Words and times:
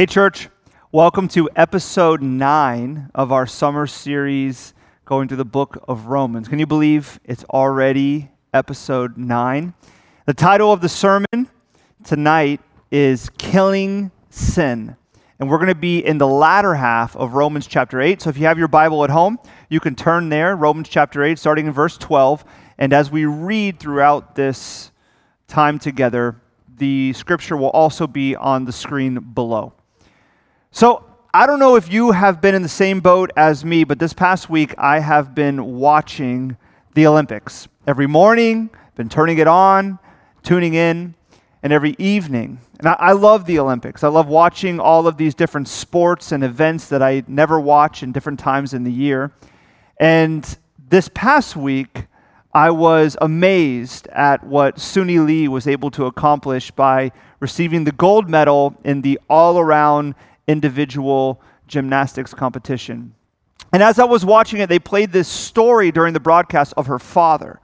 Hey, 0.00 0.06
church, 0.06 0.48
welcome 0.92 1.28
to 1.28 1.50
episode 1.54 2.22
nine 2.22 3.10
of 3.14 3.32
our 3.32 3.46
summer 3.46 3.86
series 3.86 4.72
going 5.04 5.28
through 5.28 5.36
the 5.36 5.44
book 5.44 5.84
of 5.86 6.06
Romans. 6.06 6.48
Can 6.48 6.58
you 6.58 6.66
believe 6.66 7.20
it's 7.22 7.44
already 7.44 8.30
episode 8.54 9.18
nine? 9.18 9.74
The 10.24 10.32
title 10.32 10.72
of 10.72 10.80
the 10.80 10.88
sermon 10.88 11.50
tonight 12.02 12.62
is 12.90 13.28
Killing 13.36 14.10
Sin. 14.30 14.96
And 15.38 15.50
we're 15.50 15.58
going 15.58 15.68
to 15.68 15.74
be 15.74 15.98
in 15.98 16.16
the 16.16 16.26
latter 16.26 16.74
half 16.76 17.14
of 17.14 17.34
Romans 17.34 17.66
chapter 17.66 18.00
8. 18.00 18.22
So 18.22 18.30
if 18.30 18.38
you 18.38 18.46
have 18.46 18.56
your 18.56 18.68
Bible 18.68 19.04
at 19.04 19.10
home, 19.10 19.38
you 19.68 19.80
can 19.80 19.94
turn 19.94 20.30
there, 20.30 20.56
Romans 20.56 20.88
chapter 20.88 21.22
8, 21.22 21.38
starting 21.38 21.66
in 21.66 21.74
verse 21.74 21.98
12. 21.98 22.42
And 22.78 22.94
as 22.94 23.10
we 23.10 23.26
read 23.26 23.78
throughout 23.78 24.34
this 24.34 24.92
time 25.46 25.78
together, 25.78 26.40
the 26.78 27.12
scripture 27.12 27.58
will 27.58 27.68
also 27.68 28.06
be 28.06 28.34
on 28.34 28.64
the 28.64 28.72
screen 28.72 29.18
below. 29.34 29.74
So, 30.72 31.04
I 31.34 31.48
don't 31.48 31.58
know 31.58 31.74
if 31.74 31.92
you 31.92 32.12
have 32.12 32.40
been 32.40 32.54
in 32.54 32.62
the 32.62 32.68
same 32.68 33.00
boat 33.00 33.32
as 33.36 33.64
me, 33.64 33.82
but 33.82 33.98
this 33.98 34.12
past 34.12 34.48
week 34.48 34.72
I 34.78 35.00
have 35.00 35.34
been 35.34 35.76
watching 35.78 36.56
the 36.94 37.08
Olympics. 37.08 37.66
Every 37.88 38.06
morning, 38.06 38.70
been 38.94 39.08
turning 39.08 39.38
it 39.38 39.48
on, 39.48 39.98
tuning 40.44 40.74
in, 40.74 41.14
and 41.64 41.72
every 41.72 41.96
evening. 41.98 42.60
And 42.78 42.86
I, 42.86 42.92
I, 42.92 43.12
love 43.12 43.46
the 43.46 43.58
Olympics. 43.58 44.04
I 44.04 44.08
love 44.08 44.28
watching 44.28 44.78
all 44.78 45.08
of 45.08 45.16
these 45.16 45.34
different 45.34 45.66
sports 45.66 46.30
and 46.30 46.44
events 46.44 46.88
that 46.88 47.02
I 47.02 47.24
never 47.26 47.58
watch 47.58 48.04
in 48.04 48.12
different 48.12 48.38
times 48.38 48.72
in 48.72 48.84
the 48.84 48.92
year. 48.92 49.32
And 49.98 50.56
this 50.88 51.10
past 51.12 51.56
week, 51.56 52.06
I 52.54 52.70
was 52.70 53.16
amazed 53.20 54.06
at 54.08 54.44
what 54.44 54.76
Suni 54.76 55.24
Lee 55.24 55.48
was 55.48 55.66
able 55.66 55.90
to 55.92 56.06
accomplish 56.06 56.70
by 56.70 57.10
receiving 57.40 57.84
the 57.84 57.92
gold 57.92 58.30
medal 58.30 58.76
in 58.84 59.02
the 59.02 59.18
all 59.28 59.58
around 59.58 60.14
individual 60.46 61.40
gymnastics 61.66 62.34
competition. 62.34 63.14
And 63.72 63.82
as 63.82 63.98
I 63.98 64.04
was 64.04 64.24
watching 64.24 64.60
it, 64.60 64.68
they 64.68 64.78
played 64.78 65.12
this 65.12 65.28
story 65.28 65.92
during 65.92 66.12
the 66.12 66.20
broadcast 66.20 66.74
of 66.76 66.86
her 66.86 66.98
father 66.98 67.60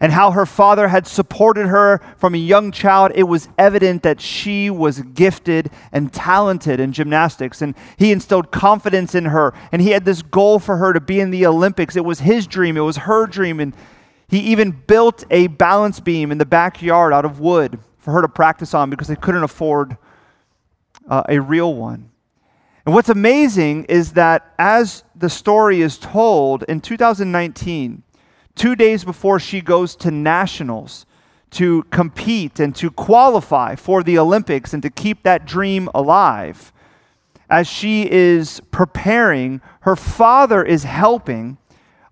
and 0.00 0.12
how 0.12 0.30
her 0.30 0.46
father 0.46 0.88
had 0.88 1.06
supported 1.06 1.66
her 1.66 2.00
from 2.16 2.34
a 2.34 2.38
young 2.38 2.70
child. 2.70 3.12
It 3.14 3.24
was 3.24 3.48
evident 3.56 4.02
that 4.02 4.20
she 4.20 4.68
was 4.68 5.00
gifted 5.00 5.70
and 5.92 6.12
talented 6.12 6.80
in 6.80 6.92
gymnastics, 6.92 7.62
and 7.62 7.74
he 7.96 8.12
instilled 8.12 8.50
confidence 8.50 9.14
in 9.14 9.26
her. 9.26 9.54
And 9.72 9.80
he 9.80 9.90
had 9.90 10.04
this 10.04 10.22
goal 10.22 10.58
for 10.58 10.76
her 10.76 10.92
to 10.92 11.00
be 11.00 11.20
in 11.20 11.30
the 11.30 11.46
Olympics. 11.46 11.96
It 11.96 12.04
was 12.04 12.20
his 12.20 12.46
dream, 12.46 12.76
it 12.76 12.80
was 12.80 12.98
her 12.98 13.26
dream. 13.26 13.60
And 13.60 13.74
he 14.28 14.40
even 14.40 14.72
built 14.72 15.24
a 15.30 15.46
balance 15.46 16.00
beam 16.00 16.32
in 16.32 16.38
the 16.38 16.46
backyard 16.46 17.12
out 17.12 17.24
of 17.24 17.40
wood 17.40 17.78
for 17.98 18.12
her 18.12 18.22
to 18.22 18.28
practice 18.28 18.74
on 18.74 18.90
because 18.90 19.08
they 19.08 19.16
couldn't 19.16 19.44
afford 19.44 19.96
uh, 21.08 21.22
a 21.28 21.40
real 21.40 21.74
one. 21.74 22.10
And 22.84 22.94
what's 22.94 23.08
amazing 23.08 23.84
is 23.84 24.12
that 24.12 24.54
as 24.58 25.02
the 25.14 25.28
story 25.28 25.82
is 25.82 25.98
told 25.98 26.62
in 26.64 26.80
2019, 26.80 28.02
two 28.54 28.76
days 28.76 29.04
before 29.04 29.40
she 29.40 29.60
goes 29.60 29.96
to 29.96 30.10
nationals 30.10 31.04
to 31.50 31.82
compete 31.84 32.60
and 32.60 32.74
to 32.76 32.90
qualify 32.90 33.74
for 33.74 34.02
the 34.02 34.18
Olympics 34.18 34.72
and 34.72 34.82
to 34.82 34.90
keep 34.90 35.24
that 35.24 35.46
dream 35.46 35.88
alive, 35.94 36.72
as 37.50 37.66
she 37.66 38.10
is 38.10 38.60
preparing, 38.70 39.60
her 39.80 39.96
father 39.96 40.64
is 40.64 40.84
helping 40.84 41.58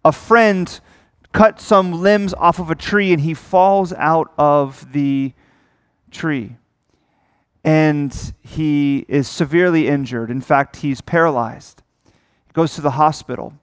a 0.04 0.12
friend 0.12 0.80
cut 1.32 1.60
some 1.60 1.92
limbs 1.92 2.34
off 2.34 2.58
of 2.58 2.70
a 2.70 2.74
tree 2.74 3.12
and 3.12 3.20
he 3.22 3.34
falls 3.34 3.92
out 3.94 4.32
of 4.38 4.92
the 4.92 5.32
tree 6.10 6.56
and 7.64 8.34
he 8.42 9.06
is 9.08 9.26
severely 9.26 9.88
injured. 9.88 10.30
In 10.30 10.42
fact, 10.42 10.76
he's 10.76 11.00
paralyzed. 11.00 11.82
He 12.04 12.52
goes 12.52 12.74
to 12.74 12.82
the 12.82 12.92
hospital 12.92 13.54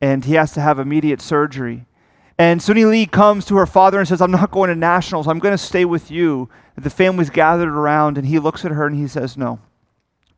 and 0.00 0.24
he 0.24 0.34
has 0.34 0.52
to 0.52 0.60
have 0.60 0.78
immediate 0.78 1.22
surgery. 1.22 1.86
And 2.38 2.60
Suni 2.60 2.88
Lee 2.88 3.06
comes 3.06 3.46
to 3.46 3.56
her 3.56 3.66
father 3.66 3.98
and 3.98 4.06
says, 4.06 4.20
I'm 4.20 4.30
not 4.30 4.50
going 4.50 4.68
to 4.68 4.76
nationals. 4.76 5.26
I'm 5.26 5.38
going 5.40 5.54
to 5.54 5.58
stay 5.58 5.84
with 5.84 6.10
you. 6.10 6.48
The 6.76 6.90
family's 6.90 7.30
gathered 7.30 7.68
around 7.68 8.18
and 8.18 8.26
he 8.26 8.38
looks 8.38 8.64
at 8.64 8.70
her 8.70 8.86
and 8.86 8.94
he 8.94 9.08
says, 9.08 9.36
No, 9.36 9.58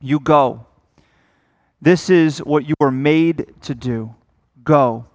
you 0.01 0.21
go. 0.21 0.67
This 1.83 2.09
is 2.09 2.39
what 2.39 2.67
you 2.67 2.75
were 2.81 2.91
made 2.91 3.55
to 3.63 3.75
do. 3.75 4.15
Go. 4.63 5.07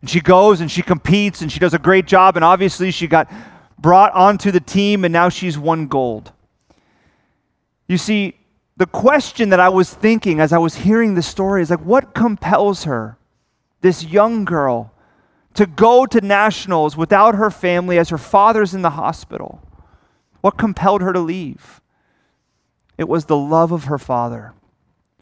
And 0.00 0.10
she 0.10 0.20
goes 0.20 0.60
and 0.60 0.70
she 0.70 0.82
competes 0.82 1.40
and 1.40 1.52
she 1.52 1.60
does 1.60 1.74
a 1.74 1.78
great 1.78 2.06
job. 2.06 2.36
And 2.36 2.44
obviously, 2.44 2.90
she 2.90 3.06
got 3.06 3.30
brought 3.78 4.12
onto 4.12 4.50
the 4.50 4.60
team 4.60 5.04
and 5.04 5.12
now 5.12 5.28
she's 5.28 5.56
won 5.56 5.86
gold. 5.86 6.32
You 7.86 7.98
see, 7.98 8.34
the 8.76 8.86
question 8.86 9.50
that 9.50 9.60
I 9.60 9.68
was 9.68 9.92
thinking 9.92 10.40
as 10.40 10.52
I 10.52 10.58
was 10.58 10.76
hearing 10.76 11.14
the 11.14 11.22
story 11.22 11.62
is 11.62 11.70
like, 11.70 11.84
what 11.84 12.14
compels 12.14 12.84
her, 12.84 13.18
this 13.82 14.04
young 14.04 14.44
girl, 14.44 14.92
to 15.54 15.66
go 15.66 16.06
to 16.06 16.20
nationals 16.20 16.96
without 16.96 17.36
her 17.36 17.50
family 17.50 17.98
as 17.98 18.08
her 18.08 18.18
father's 18.18 18.74
in 18.74 18.82
the 18.82 18.90
hospital? 18.90 19.62
What 20.40 20.58
compelled 20.58 21.02
her 21.02 21.12
to 21.12 21.20
leave? 21.20 21.80
It 22.98 23.08
was 23.08 23.26
the 23.26 23.36
love 23.36 23.72
of 23.72 23.84
her 23.84 23.98
father. 23.98 24.54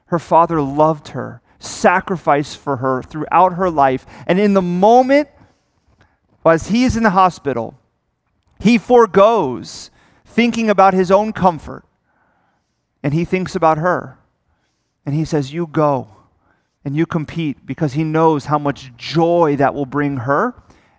Her 0.06 0.19
father 0.19 0.61
loved 0.61 1.09
her, 1.09 1.41
sacrificed 1.59 2.56
for 2.56 2.79
her 2.79 3.03
throughout 3.03 3.55
her 3.55 3.71
life. 3.71 4.06
And 4.27 4.39
in 4.39 4.55
the 4.55 4.62
moment, 4.62 5.29
as 6.44 6.69
he 6.69 6.84
is 6.84 6.97
in 6.97 7.03
the 7.03 7.11
hospital, 7.11 7.79
he 8.61 8.79
foregoes 8.79 9.91
thinking 10.25 10.71
about 10.71 10.94
his 10.94 11.11
own 11.11 11.33
comfort 11.33 11.84
and 13.02 13.12
he 13.12 13.24
thinks 13.24 13.54
about 13.54 13.78
her. 13.78 14.18
And 15.04 15.14
he 15.14 15.24
says, 15.24 15.52
You 15.52 15.66
go 15.66 16.08
and 16.84 16.96
you 16.96 17.06
compete 17.06 17.64
because 17.66 17.94
he 17.94 18.04
knows 18.04 18.46
how 18.46 18.58
much 18.58 18.92
joy 18.96 19.56
that 19.56 19.74
will 19.74 19.86
bring 19.86 20.18
her. 20.18 20.54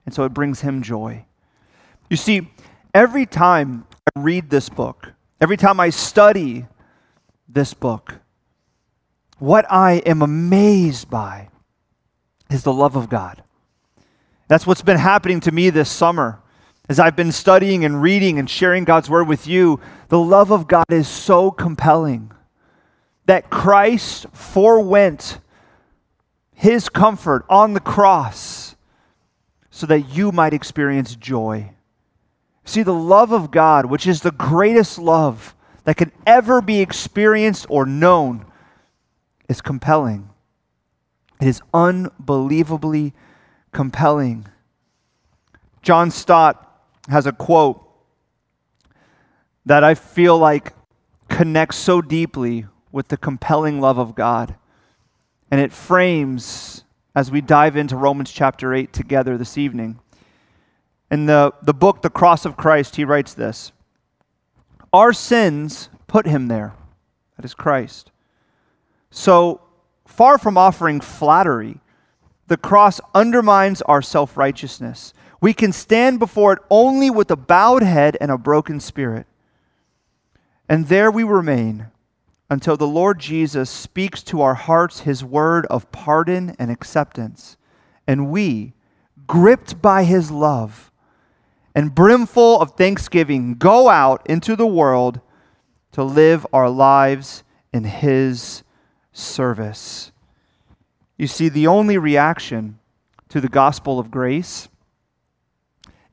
And 0.05 0.13
so 0.13 0.23
it 0.25 0.33
brings 0.33 0.61
him 0.61 0.81
joy. 0.81 1.25
You 2.09 2.17
see, 2.17 2.49
every 2.93 3.25
time 3.25 3.85
I 4.15 4.19
read 4.19 4.49
this 4.49 4.69
book, 4.69 5.13
every 5.39 5.57
time 5.57 5.79
I 5.79 5.89
study 5.89 6.65
this 7.47 7.73
book, 7.73 8.15
what 9.39 9.65
I 9.69 9.93
am 10.05 10.21
amazed 10.21 11.09
by 11.09 11.49
is 12.49 12.63
the 12.63 12.73
love 12.73 12.95
of 12.95 13.09
God. 13.09 13.43
That's 14.47 14.67
what's 14.67 14.81
been 14.81 14.97
happening 14.97 15.39
to 15.41 15.51
me 15.51 15.69
this 15.69 15.89
summer. 15.89 16.42
As 16.89 16.99
I've 16.99 17.15
been 17.15 17.31
studying 17.31 17.85
and 17.85 18.01
reading 18.01 18.37
and 18.37 18.49
sharing 18.49 18.83
God's 18.83 19.09
word 19.09 19.27
with 19.27 19.47
you, 19.47 19.79
the 20.09 20.19
love 20.19 20.51
of 20.51 20.67
God 20.67 20.85
is 20.89 21.07
so 21.07 21.49
compelling 21.49 22.31
that 23.25 23.49
Christ 23.49 24.25
forewent 24.33 25.39
his 26.53 26.89
comfort 26.89 27.45
on 27.49 27.73
the 27.73 27.79
cross 27.79 28.75
so 29.71 29.85
that 29.87 30.09
you 30.09 30.33
might 30.33 30.53
experience 30.53 31.15
joy. 31.15 31.71
See, 32.65 32.83
the 32.83 32.93
love 32.93 33.31
of 33.31 33.49
God, 33.49 33.85
which 33.85 34.05
is 34.05 34.21
the 34.21 34.31
greatest 34.31 34.99
love 34.99 35.55
that 35.85 35.95
can 35.95 36.11
ever 36.25 36.61
be 36.61 36.81
experienced 36.81 37.65
or 37.69 37.85
known, 37.85 38.45
is 39.47 39.61
compelling. 39.61 40.29
It 41.39 41.47
is 41.47 41.61
unbelievably 41.73 43.13
compelling. 43.71 44.47
John 45.81 46.11
Stott 46.11 46.72
has 47.09 47.25
a 47.25 47.31
quote 47.31 47.85
that 49.65 49.83
I 49.83 49.95
feel 49.95 50.37
like 50.37 50.73
connects 51.29 51.77
so 51.77 52.01
deeply 52.01 52.65
with 52.91 53.07
the 53.07 53.17
compelling 53.17 53.79
love 53.81 53.97
of 53.97 54.15
God. 54.15 54.55
And 55.49 55.59
it 55.59 55.71
frames 55.71 56.83
as 57.15 57.31
we 57.31 57.41
dive 57.41 57.75
into 57.75 57.95
Romans 57.95 58.31
chapter 58.31 58.73
8 58.73 58.91
together 58.91 59.37
this 59.37 59.57
evening. 59.57 59.99
In 61.11 61.25
the, 61.25 61.53
the 61.61 61.73
book, 61.73 62.01
The 62.01 62.09
Cross 62.09 62.45
of 62.45 62.57
Christ, 62.57 62.95
he 62.95 63.05
writes 63.05 63.33
this 63.33 63.71
Our 64.91 65.13
sins 65.13 65.89
put 66.07 66.25
him 66.25 66.47
there. 66.47 66.73
That 67.37 67.45
is 67.45 67.53
Christ. 67.53 68.11
So, 69.11 69.61
far 70.07 70.37
from 70.37 70.57
offering 70.57 71.01
flattery, 71.01 71.79
the 72.47 72.57
cross 72.57 72.99
undermines 73.13 73.81
our 73.83 74.01
self 74.01 74.37
righteousness. 74.37 75.13
We 75.43 75.53
can 75.53 75.73
stand 75.73 76.19
before 76.19 76.53
it 76.53 76.59
only 76.69 77.09
with 77.09 77.29
a 77.29 77.35
bowed 77.35 77.83
head 77.83 78.15
and 78.21 78.31
a 78.31 78.37
broken 78.37 78.79
spirit. 78.79 79.27
And 80.69 80.87
there 80.87 81.11
we 81.11 81.25
remain 81.25 81.87
until 82.49 82.77
the 82.77 82.87
Lord 82.87 83.19
Jesus 83.19 83.69
speaks 83.69 84.23
to 84.23 84.41
our 84.41 84.53
hearts 84.53 85.01
his 85.01 85.21
word 85.21 85.65
of 85.65 85.91
pardon 85.91 86.55
and 86.57 86.71
acceptance. 86.71 87.57
And 88.07 88.31
we, 88.31 88.71
gripped 89.27 89.81
by 89.81 90.05
his 90.05 90.31
love 90.31 90.93
and 91.75 91.93
brimful 91.93 92.61
of 92.61 92.77
thanksgiving, 92.77 93.55
go 93.55 93.89
out 93.89 94.25
into 94.25 94.55
the 94.55 94.65
world 94.65 95.19
to 95.91 96.05
live 96.05 96.47
our 96.53 96.69
lives 96.69 97.43
in 97.73 97.83
his 97.83 98.63
service. 99.11 100.13
You 101.17 101.27
see, 101.27 101.49
the 101.49 101.67
only 101.67 101.97
reaction 101.97 102.79
to 103.27 103.41
the 103.41 103.49
gospel 103.49 103.99
of 103.99 104.09
grace 104.09 104.69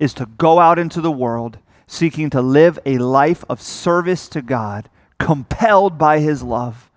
is 0.01 0.13
to 0.15 0.27
go 0.27 0.59
out 0.59 0.81
into 0.81 1.01
the 1.01 1.13
world 1.13 1.59
seeking 1.91 2.31
to 2.31 2.41
live 2.41 2.79
a 2.87 2.99
life 2.99 3.45
of 3.49 3.61
service 3.61 4.29
to 4.29 4.41
God, 4.41 4.89
compelled 5.19 5.99
by 5.99 6.21
His 6.21 6.41
love, 6.41 6.89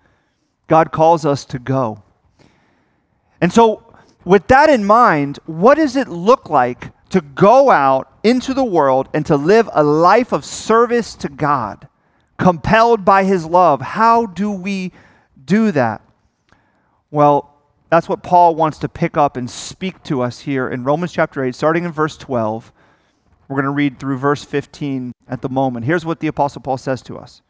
God 0.68 0.92
calls 0.92 1.26
us 1.26 1.44
to 1.46 1.58
go. 1.58 2.02
And 3.40 3.52
so, 3.52 3.82
with 4.24 4.46
that 4.46 4.70
in 4.70 4.84
mind, 4.84 5.38
what 5.46 5.74
does 5.74 5.96
it 5.96 6.08
look 6.08 6.48
like 6.48 6.92
to 7.10 7.20
go 7.20 7.70
out 7.70 8.10
into 8.22 8.54
the 8.54 8.64
world 8.64 9.08
and 9.12 9.26
to 9.26 9.36
live 9.36 9.68
a 9.72 9.82
life 9.82 10.32
of 10.32 10.44
service 10.44 11.14
to 11.16 11.28
God, 11.28 11.88
compelled 12.38 13.04
by 13.04 13.24
His 13.24 13.44
love? 13.44 13.80
How 13.80 14.26
do 14.26 14.50
we 14.50 14.92
do 15.44 15.72
that? 15.72 16.02
Well, 17.10 17.50
that's 17.90 18.08
what 18.08 18.22
Paul 18.22 18.54
wants 18.54 18.78
to 18.78 18.88
pick 18.88 19.16
up 19.16 19.36
and 19.36 19.50
speak 19.50 20.02
to 20.04 20.22
us 20.22 20.40
here 20.40 20.68
in 20.68 20.84
Romans 20.84 21.12
chapter 21.12 21.44
8, 21.44 21.54
starting 21.54 21.84
in 21.84 21.92
verse 21.92 22.16
12. 22.16 22.72
We're 23.48 23.56
going 23.56 23.64
to 23.64 23.70
read 23.70 23.98
through 23.98 24.18
verse 24.18 24.44
15 24.44 25.12
at 25.28 25.42
the 25.42 25.48
moment. 25.48 25.86
Here's 25.86 26.04
what 26.04 26.20
the 26.20 26.28
Apostle 26.28 26.62
Paul 26.62 26.78
says 26.78 27.02
to 27.02 27.18
us 27.18 27.42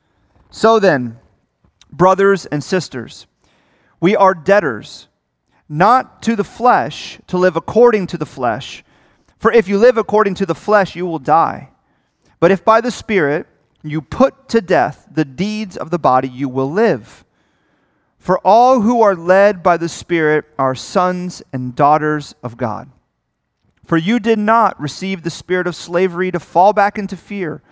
So 0.50 0.78
then, 0.78 1.18
brothers 1.90 2.46
and 2.46 2.62
sisters, 2.62 3.26
we 4.00 4.16
are 4.16 4.34
debtors, 4.34 5.08
not 5.68 6.22
to 6.22 6.36
the 6.36 6.44
flesh, 6.44 7.18
to 7.28 7.38
live 7.38 7.56
according 7.56 8.06
to 8.08 8.18
the 8.18 8.26
flesh. 8.26 8.84
For 9.38 9.52
if 9.52 9.68
you 9.68 9.78
live 9.78 9.96
according 9.96 10.34
to 10.36 10.46
the 10.46 10.54
flesh, 10.54 10.96
you 10.96 11.06
will 11.06 11.18
die. 11.18 11.70
But 12.40 12.50
if 12.50 12.64
by 12.64 12.80
the 12.80 12.90
Spirit 12.90 13.46
you 13.82 14.00
put 14.00 14.48
to 14.50 14.60
death 14.60 15.06
the 15.10 15.24
deeds 15.24 15.76
of 15.76 15.90
the 15.90 15.98
body, 15.98 16.28
you 16.28 16.48
will 16.48 16.70
live. 16.70 17.24
For 18.18 18.38
all 18.38 18.80
who 18.80 19.02
are 19.02 19.14
led 19.14 19.62
by 19.62 19.76
the 19.76 19.88
Spirit 19.88 20.46
are 20.58 20.74
sons 20.74 21.42
and 21.52 21.74
daughters 21.74 22.34
of 22.42 22.56
God. 22.56 22.90
For 23.86 23.96
you 23.96 24.18
did 24.18 24.38
not 24.38 24.80
receive 24.80 25.22
the 25.22 25.30
spirit 25.30 25.66
of 25.66 25.76
slavery 25.76 26.30
to 26.30 26.40
fall 26.40 26.72
back 26.72 26.98
into 26.98 27.16
fear, 27.16 27.62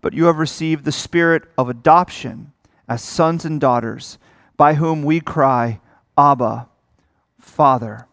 but 0.00 0.12
you 0.12 0.24
have 0.24 0.38
received 0.38 0.84
the 0.84 0.92
spirit 0.92 1.44
of 1.56 1.68
adoption 1.68 2.52
as 2.88 3.02
sons 3.02 3.44
and 3.44 3.60
daughters, 3.60 4.18
by 4.56 4.74
whom 4.74 5.04
we 5.04 5.20
cry, 5.20 5.80
Abba, 6.18 6.68
Father. 7.38 8.06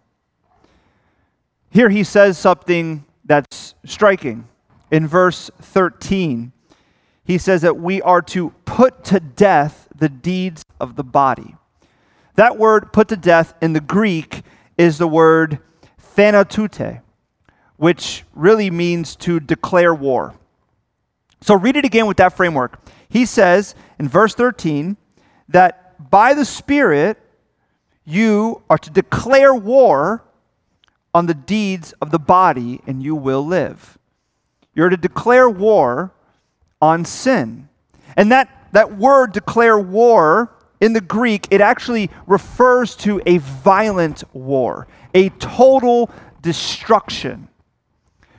Here 1.69 1.89
he 1.89 2.04
says 2.04 2.38
something 2.38 3.06
that's 3.25 3.75
striking. 3.86 4.48
In 4.92 5.07
verse 5.07 5.50
13, 5.62 6.51
he 7.25 7.38
says 7.38 7.62
that 7.63 7.77
we 7.77 8.01
are 8.01 8.21
to 8.21 8.51
put 8.65 9.04
to 9.06 9.19
death 9.19 9.88
the 9.95 10.09
deeds 10.09 10.63
of 10.80 10.95
the 10.95 11.04
body. 11.04 11.56
That 12.36 12.57
word 12.57 12.94
put 12.94 13.07
to 13.09 13.18
death 13.18 13.54
in 13.62 13.74
the 13.74 13.81
Greek 13.81 14.44
is 14.77 14.98
the 14.98 15.07
word 15.07 15.59
thanatute, 16.00 17.01
which 17.77 18.24
really 18.33 18.69
means 18.69 19.15
to 19.15 19.39
declare 19.39 19.94
war. 19.94 20.35
So 21.41 21.56
read 21.56 21.75
it 21.77 21.85
again 21.85 22.07
with 22.07 22.18
that 22.18 22.35
framework. 22.35 22.79
He 23.07 23.25
says 23.25 23.75
in 24.00 24.07
verse 24.07 24.33
13 24.33 24.97
that 25.50 26.09
by 26.09 26.33
the 26.33 26.45
Spirit 26.45 27.18
you 28.03 28.62
are 28.69 28.77
to 28.77 28.89
declare 28.89 29.53
war 29.53 30.24
on 31.13 31.25
the 31.25 31.33
deeds 31.33 31.94
of 32.01 32.12
the 32.12 32.19
body 32.19 32.81
and 32.88 33.01
you 33.01 33.15
will 33.15 33.45
live. 33.45 33.97
You're 34.73 34.89
to 34.89 34.97
declare 34.97 35.50
war 35.50 36.12
on 36.81 37.06
sin. 37.06 37.69
And 38.15 38.31
that, 38.31 38.69
that 38.71 38.97
word 38.97 39.33
declare 39.33 39.80
war 39.80 40.53
in 40.80 40.94
the 40.94 41.01
Greek, 41.01 41.47
it 41.50 41.62
actually 41.62 42.09
refers 42.27 42.95
to 42.97 43.21
a 43.25 43.39
violent 43.39 44.23
war, 44.33 44.88
a 45.13 45.30
total 45.30 46.12
destruction. 46.41 47.50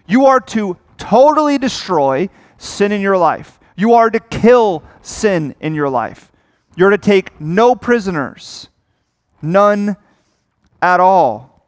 You 0.08 0.26
are 0.26 0.40
to 0.40 0.76
totally 0.96 1.58
destroy 1.58 2.28
sin 2.56 2.90
in 2.90 3.00
your 3.00 3.18
life. 3.18 3.60
You 3.76 3.94
are 3.94 4.10
to 4.10 4.18
kill 4.18 4.82
sin 5.02 5.54
in 5.60 5.74
your 5.74 5.88
life. 5.88 6.32
You're 6.76 6.90
to 6.90 6.98
take 6.98 7.40
no 7.40 7.76
prisoners, 7.76 8.68
none 9.42 9.96
at 10.80 10.98
all. 10.98 11.64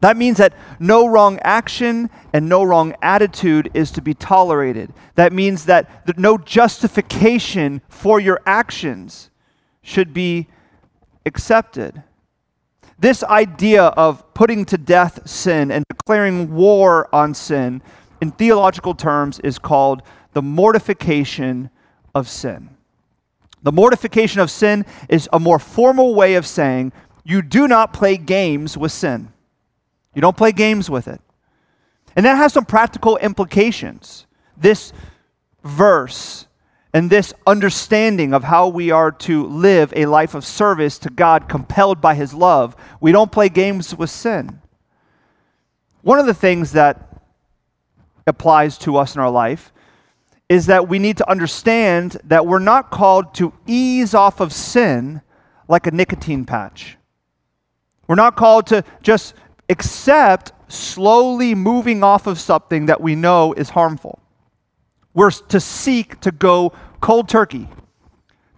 That 0.00 0.16
means 0.16 0.38
that 0.38 0.54
no 0.80 1.06
wrong 1.06 1.38
action 1.42 2.10
and 2.32 2.48
no 2.48 2.64
wrong 2.64 2.94
attitude 3.02 3.70
is 3.72 3.90
to 3.92 4.02
be 4.02 4.14
tolerated. 4.14 4.92
That 5.14 5.32
means 5.32 5.66
that 5.66 6.18
no 6.18 6.38
justification 6.38 7.82
for 7.88 8.18
your 8.18 8.40
actions 8.44 9.30
should 9.82 10.12
be 10.12 10.48
accepted. 11.24 12.02
This 13.02 13.24
idea 13.24 13.82
of 13.82 14.32
putting 14.32 14.64
to 14.66 14.78
death 14.78 15.28
sin 15.28 15.72
and 15.72 15.84
declaring 15.90 16.54
war 16.54 17.12
on 17.12 17.34
sin, 17.34 17.82
in 18.20 18.30
theological 18.30 18.94
terms, 18.94 19.40
is 19.40 19.58
called 19.58 20.02
the 20.34 20.40
mortification 20.40 21.68
of 22.14 22.28
sin. 22.28 22.70
The 23.64 23.72
mortification 23.72 24.40
of 24.40 24.52
sin 24.52 24.86
is 25.08 25.28
a 25.32 25.40
more 25.40 25.58
formal 25.58 26.14
way 26.14 26.36
of 26.36 26.46
saying 26.46 26.92
you 27.24 27.42
do 27.42 27.66
not 27.66 27.92
play 27.92 28.16
games 28.16 28.78
with 28.78 28.92
sin. 28.92 29.32
You 30.14 30.22
don't 30.22 30.36
play 30.36 30.52
games 30.52 30.88
with 30.88 31.08
it. 31.08 31.20
And 32.14 32.24
that 32.24 32.36
has 32.36 32.52
some 32.52 32.64
practical 32.64 33.16
implications. 33.16 34.26
This 34.56 34.92
verse 35.64 36.46
and 36.94 37.08
this 37.08 37.32
understanding 37.46 38.34
of 38.34 38.44
how 38.44 38.68
we 38.68 38.90
are 38.90 39.10
to 39.10 39.46
live 39.46 39.92
a 39.96 40.06
life 40.06 40.34
of 40.34 40.44
service 40.44 40.98
to 40.98 41.10
God 41.10 41.48
compelled 41.48 42.00
by 42.00 42.14
His 42.14 42.34
love, 42.34 42.76
we 43.00 43.12
don't 43.12 43.32
play 43.32 43.48
games 43.48 43.94
with 43.96 44.10
sin. 44.10 44.60
One 46.02 46.18
of 46.18 46.26
the 46.26 46.34
things 46.34 46.72
that 46.72 47.08
applies 48.26 48.76
to 48.78 48.96
us 48.96 49.14
in 49.14 49.20
our 49.20 49.30
life 49.30 49.72
is 50.48 50.66
that 50.66 50.88
we 50.88 50.98
need 50.98 51.16
to 51.16 51.30
understand 51.30 52.18
that 52.24 52.46
we're 52.46 52.58
not 52.58 52.90
called 52.90 53.34
to 53.34 53.54
ease 53.66 54.12
off 54.12 54.40
of 54.40 54.52
sin 54.52 55.22
like 55.68 55.86
a 55.86 55.90
nicotine 55.90 56.44
patch. 56.44 56.98
We're 58.06 58.16
not 58.16 58.36
called 58.36 58.66
to 58.66 58.84
just 59.02 59.34
accept 59.70 60.52
slowly 60.68 61.54
moving 61.54 62.02
off 62.04 62.26
of 62.26 62.38
something 62.38 62.86
that 62.86 63.00
we 63.00 63.14
know 63.14 63.54
is 63.54 63.70
harmful. 63.70 64.21
We're 65.14 65.30
to 65.30 65.60
seek 65.60 66.20
to 66.20 66.30
go 66.30 66.72
cold 67.00 67.28
turkey, 67.28 67.68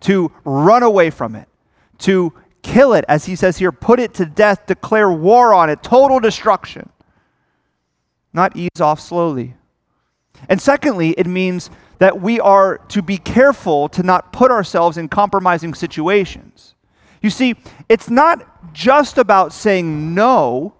to 0.00 0.30
run 0.44 0.82
away 0.82 1.10
from 1.10 1.34
it, 1.34 1.48
to 1.98 2.32
kill 2.62 2.94
it, 2.94 3.04
as 3.08 3.26
he 3.26 3.36
says 3.36 3.58
here, 3.58 3.72
put 3.72 4.00
it 4.00 4.14
to 4.14 4.26
death, 4.26 4.66
declare 4.66 5.10
war 5.10 5.52
on 5.54 5.70
it, 5.70 5.82
total 5.82 6.20
destruction. 6.20 6.88
Not 8.32 8.56
ease 8.56 8.80
off 8.80 9.00
slowly. 9.00 9.54
And 10.48 10.60
secondly, 10.60 11.10
it 11.10 11.26
means 11.26 11.70
that 11.98 12.20
we 12.20 12.40
are 12.40 12.78
to 12.88 13.02
be 13.02 13.16
careful 13.16 13.88
to 13.90 14.02
not 14.02 14.32
put 14.32 14.50
ourselves 14.50 14.96
in 14.96 15.08
compromising 15.08 15.74
situations. 15.74 16.74
You 17.22 17.30
see, 17.30 17.54
it's 17.88 18.10
not 18.10 18.74
just 18.74 19.16
about 19.16 19.52
saying 19.52 20.14
no 20.14 20.74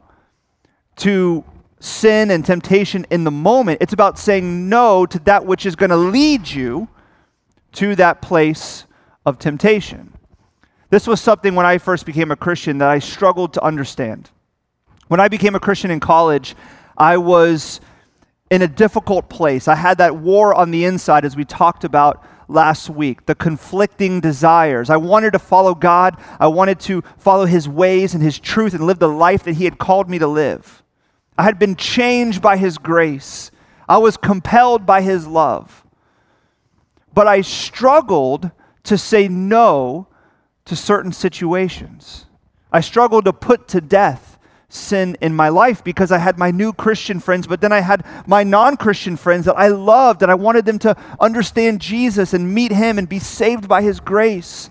to 0.96 1.44
sin 1.84 2.30
and 2.30 2.44
temptation 2.44 3.06
in 3.10 3.24
the 3.24 3.30
moment, 3.30 3.78
it's 3.80 3.92
about 3.92 4.18
saying 4.18 4.68
no 4.68 5.04
to 5.06 5.18
that 5.20 5.44
which 5.44 5.66
is 5.66 5.76
going 5.76 5.90
to 5.90 5.96
lead 5.96 6.48
you 6.48 6.88
to 7.72 7.94
that 7.96 8.22
place 8.22 8.86
of 9.26 9.38
temptation. 9.38 10.12
This 10.90 11.06
was 11.06 11.20
something 11.20 11.54
when 11.54 11.66
I 11.66 11.78
first 11.78 12.06
became 12.06 12.30
a 12.30 12.36
Christian 12.36 12.78
that 12.78 12.88
I 12.88 13.00
struggled 13.00 13.52
to 13.54 13.64
understand. 13.64 14.30
When 15.08 15.20
I 15.20 15.28
became 15.28 15.54
a 15.54 15.60
Christian 15.60 15.90
in 15.90 16.00
college, 16.00 16.54
I 16.96 17.18
was 17.18 17.80
in 18.50 18.62
a 18.62 18.68
difficult 18.68 19.28
place. 19.28 19.68
I 19.68 19.74
had 19.74 19.98
that 19.98 20.16
war 20.16 20.54
on 20.54 20.70
the 20.70 20.84
inside, 20.84 21.24
as 21.24 21.36
we 21.36 21.44
talked 21.44 21.84
about 21.84 22.24
last 22.48 22.88
week, 22.88 23.26
the 23.26 23.34
conflicting 23.34 24.20
desires. 24.20 24.88
I 24.88 24.96
wanted 24.96 25.32
to 25.32 25.38
follow 25.38 25.74
God, 25.74 26.16
I 26.38 26.46
wanted 26.46 26.80
to 26.80 27.02
follow 27.18 27.44
His 27.44 27.68
ways 27.68 28.14
and 28.14 28.22
His 28.22 28.38
truth 28.38 28.72
and 28.72 28.86
live 28.86 29.00
the 29.00 29.08
life 29.08 29.42
that 29.44 29.54
He 29.54 29.64
had 29.64 29.78
called 29.78 30.08
me 30.08 30.18
to 30.18 30.26
live. 30.26 30.83
I 31.36 31.42
had 31.44 31.58
been 31.58 31.76
changed 31.76 32.40
by 32.40 32.56
His 32.56 32.78
grace, 32.78 33.50
I 33.88 33.98
was 33.98 34.16
compelled 34.16 34.86
by 34.86 35.02
His 35.02 35.26
love. 35.26 35.84
But 37.12 37.26
I 37.28 37.42
struggled 37.42 38.50
to 38.84 38.98
say 38.98 39.28
no 39.28 40.08
to 40.64 40.74
certain 40.74 41.12
situations. 41.12 42.26
I 42.72 42.80
struggled 42.80 43.26
to 43.26 43.32
put 43.32 43.68
to 43.68 43.80
death 43.80 44.38
sin 44.68 45.16
in 45.20 45.34
my 45.34 45.48
life 45.48 45.84
because 45.84 46.10
I 46.10 46.18
had 46.18 46.38
my 46.38 46.50
new 46.50 46.72
Christian 46.72 47.20
friends, 47.20 47.46
but 47.46 47.60
then 47.60 47.72
I 47.72 47.80
had 47.80 48.04
my 48.26 48.42
non 48.42 48.76
Christian 48.76 49.16
friends 49.16 49.44
that 49.44 49.56
I 49.56 49.68
loved 49.68 50.22
and 50.22 50.30
I 50.30 50.34
wanted 50.34 50.64
them 50.64 50.78
to 50.80 50.96
understand 51.20 51.80
Jesus 51.80 52.34
and 52.34 52.52
meet 52.52 52.72
Him 52.72 52.98
and 52.98 53.08
be 53.08 53.20
saved 53.20 53.68
by 53.68 53.82
His 53.82 54.00
grace. 54.00 54.70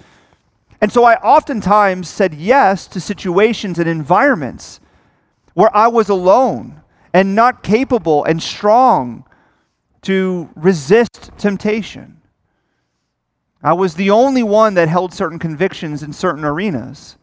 And 0.81 0.91
so 0.91 1.05
I 1.05 1.15
oftentimes 1.15 2.09
said 2.09 2.33
yes 2.33 2.87
to 2.87 2.99
situations 2.99 3.79
and 3.79 3.87
environments 3.87 4.81
where 5.53 5.75
I 5.75 5.87
was 5.87 6.09
alone 6.09 6.81
and 7.13 7.35
not 7.35 7.63
capable 7.63 8.23
and 8.23 8.41
strong 8.41 9.25
to 10.01 10.49
resist 10.55 11.31
temptation. 11.37 12.21
I 13.61 13.73
was 13.73 13.95
the 13.95 14.09
only 14.09 14.43
one 14.43 14.73
that 14.73 14.89
held 14.89 15.13
certain 15.13 15.39
convictions 15.39 16.03
in 16.03 16.11
certain 16.11 16.43
arenas. 16.43 17.17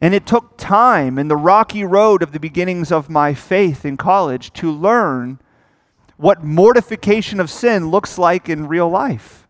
And 0.00 0.14
it 0.14 0.26
took 0.26 0.56
time 0.56 1.18
in 1.18 1.28
the 1.28 1.36
rocky 1.36 1.84
road 1.84 2.22
of 2.22 2.32
the 2.32 2.40
beginnings 2.40 2.92
of 2.92 3.10
my 3.10 3.34
faith 3.34 3.84
in 3.84 3.96
college 3.96 4.52
to 4.54 4.70
learn 4.70 5.40
what 6.16 6.44
mortification 6.44 7.40
of 7.40 7.50
sin 7.50 7.90
looks 7.90 8.18
like 8.18 8.48
in 8.48 8.68
real 8.68 8.88
life, 8.88 9.48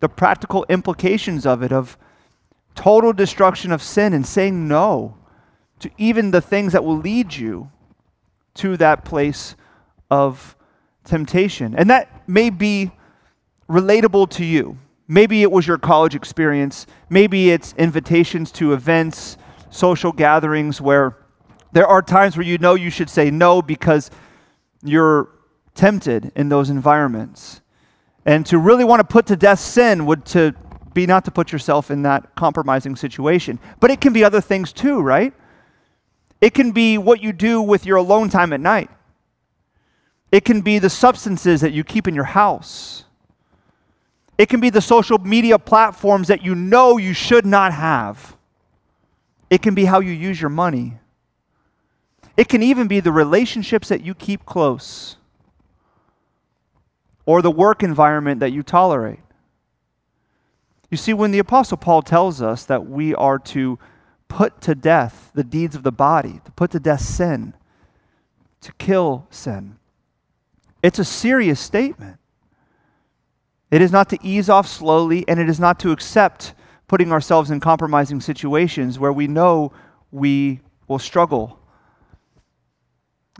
the 0.00 0.08
practical 0.08 0.66
implications 0.68 1.46
of 1.46 1.62
it, 1.62 1.72
of 1.72 1.96
total 2.74 3.12
destruction 3.12 3.72
of 3.72 3.82
sin 3.82 4.12
and 4.12 4.26
saying 4.26 4.66
no 4.66 5.16
to 5.82 5.90
even 5.98 6.30
the 6.30 6.40
things 6.40 6.72
that 6.72 6.84
will 6.84 6.96
lead 6.96 7.34
you 7.34 7.70
to 8.54 8.76
that 8.76 9.04
place 9.04 9.54
of 10.10 10.56
temptation. 11.04 11.74
And 11.76 11.90
that 11.90 12.28
may 12.28 12.50
be 12.50 12.90
relatable 13.68 14.30
to 14.30 14.44
you. 14.44 14.78
Maybe 15.08 15.42
it 15.42 15.50
was 15.50 15.66
your 15.66 15.78
college 15.78 16.14
experience. 16.14 16.86
Maybe 17.10 17.50
it's 17.50 17.74
invitations 17.74 18.52
to 18.52 18.72
events, 18.72 19.36
social 19.70 20.12
gatherings 20.12 20.80
where 20.80 21.16
there 21.72 21.86
are 21.86 22.02
times 22.02 22.36
where 22.36 22.46
you 22.46 22.58
know 22.58 22.74
you 22.74 22.90
should 22.90 23.10
say 23.10 23.30
no 23.30 23.62
because 23.62 24.10
you're 24.82 25.28
tempted 25.74 26.32
in 26.36 26.48
those 26.48 26.70
environments. 26.70 27.60
And 28.24 28.44
to 28.46 28.58
really 28.58 28.84
want 28.84 29.00
to 29.00 29.04
put 29.04 29.26
to 29.26 29.36
death 29.36 29.60
sin 29.60 30.06
would 30.06 30.24
to 30.26 30.54
be 30.94 31.06
not 31.06 31.24
to 31.24 31.30
put 31.30 31.50
yourself 31.50 31.90
in 31.90 32.02
that 32.02 32.34
compromising 32.36 32.96
situation. 32.96 33.58
But 33.80 33.90
it 33.90 34.00
can 34.00 34.12
be 34.12 34.22
other 34.22 34.40
things 34.40 34.72
too, 34.72 35.00
right? 35.00 35.32
It 36.42 36.54
can 36.54 36.72
be 36.72 36.98
what 36.98 37.22
you 37.22 37.32
do 37.32 37.62
with 37.62 37.86
your 37.86 37.96
alone 37.98 38.28
time 38.28 38.52
at 38.52 38.60
night. 38.60 38.90
It 40.32 40.44
can 40.44 40.60
be 40.60 40.80
the 40.80 40.90
substances 40.90 41.60
that 41.60 41.72
you 41.72 41.84
keep 41.84 42.08
in 42.08 42.16
your 42.16 42.24
house. 42.24 43.04
It 44.36 44.48
can 44.48 44.58
be 44.58 44.68
the 44.68 44.80
social 44.80 45.18
media 45.18 45.56
platforms 45.56 46.26
that 46.28 46.42
you 46.42 46.56
know 46.56 46.96
you 46.96 47.14
should 47.14 47.46
not 47.46 47.72
have. 47.72 48.36
It 49.50 49.62
can 49.62 49.74
be 49.74 49.84
how 49.84 50.00
you 50.00 50.10
use 50.10 50.40
your 50.40 50.50
money. 50.50 50.98
It 52.36 52.48
can 52.48 52.60
even 52.60 52.88
be 52.88 52.98
the 52.98 53.12
relationships 53.12 53.88
that 53.88 54.02
you 54.02 54.12
keep 54.12 54.44
close 54.44 55.18
or 57.24 57.40
the 57.40 57.52
work 57.52 57.84
environment 57.84 58.40
that 58.40 58.50
you 58.50 58.64
tolerate. 58.64 59.20
You 60.90 60.96
see, 60.96 61.14
when 61.14 61.30
the 61.30 61.38
Apostle 61.38 61.76
Paul 61.76 62.02
tells 62.02 62.42
us 62.42 62.64
that 62.64 62.86
we 62.86 63.14
are 63.14 63.38
to 63.38 63.78
put 64.32 64.62
to 64.62 64.74
death 64.74 65.30
the 65.34 65.44
deeds 65.44 65.76
of 65.76 65.82
the 65.82 65.92
body, 65.92 66.40
to 66.46 66.50
put 66.52 66.70
to 66.70 66.80
death 66.80 67.02
sin, 67.02 67.52
to 68.62 68.72
kill 68.78 69.26
sin, 69.28 69.76
it's 70.82 70.98
a 70.98 71.04
serious 71.04 71.60
statement. 71.60 72.18
It 73.70 73.82
is 73.82 73.92
not 73.92 74.08
to 74.08 74.18
ease 74.22 74.48
off 74.48 74.66
slowly, 74.66 75.26
and 75.28 75.38
it 75.38 75.50
is 75.50 75.60
not 75.60 75.78
to 75.80 75.92
accept 75.92 76.54
putting 76.88 77.12
ourselves 77.12 77.50
in 77.50 77.60
compromising 77.60 78.22
situations 78.22 78.98
where 78.98 79.12
we 79.12 79.26
know 79.26 79.70
we 80.10 80.60
will 80.88 80.98
struggle. 80.98 81.58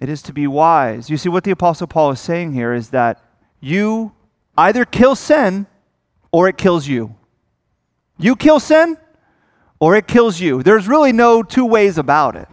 It 0.00 0.10
is 0.10 0.20
to 0.22 0.32
be 0.34 0.46
wise. 0.46 1.08
You 1.08 1.16
see, 1.16 1.30
what 1.30 1.44
the 1.44 1.50
Apostle 1.52 1.86
Paul 1.86 2.10
is 2.10 2.20
saying 2.20 2.52
here 2.52 2.74
is 2.74 2.90
that 2.90 3.22
you 3.60 4.12
either 4.58 4.84
kill 4.84 5.16
sin 5.16 5.66
or 6.30 6.48
it 6.48 6.58
kills 6.58 6.86
you. 6.86 7.16
You 8.18 8.36
kill 8.36 8.60
sin 8.60 8.98
or 9.82 9.96
it 9.96 10.06
kills 10.06 10.38
you. 10.38 10.62
There's 10.62 10.86
really 10.86 11.10
no 11.12 11.42
two 11.42 11.66
ways 11.66 11.98
about 11.98 12.36
it. 12.36 12.46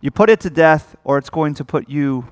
You 0.00 0.10
put 0.10 0.30
it 0.30 0.40
to 0.40 0.48
death 0.48 0.96
or 1.04 1.18
it's 1.18 1.28
going 1.28 1.52
to 1.56 1.64
put 1.64 1.90
you 1.90 2.26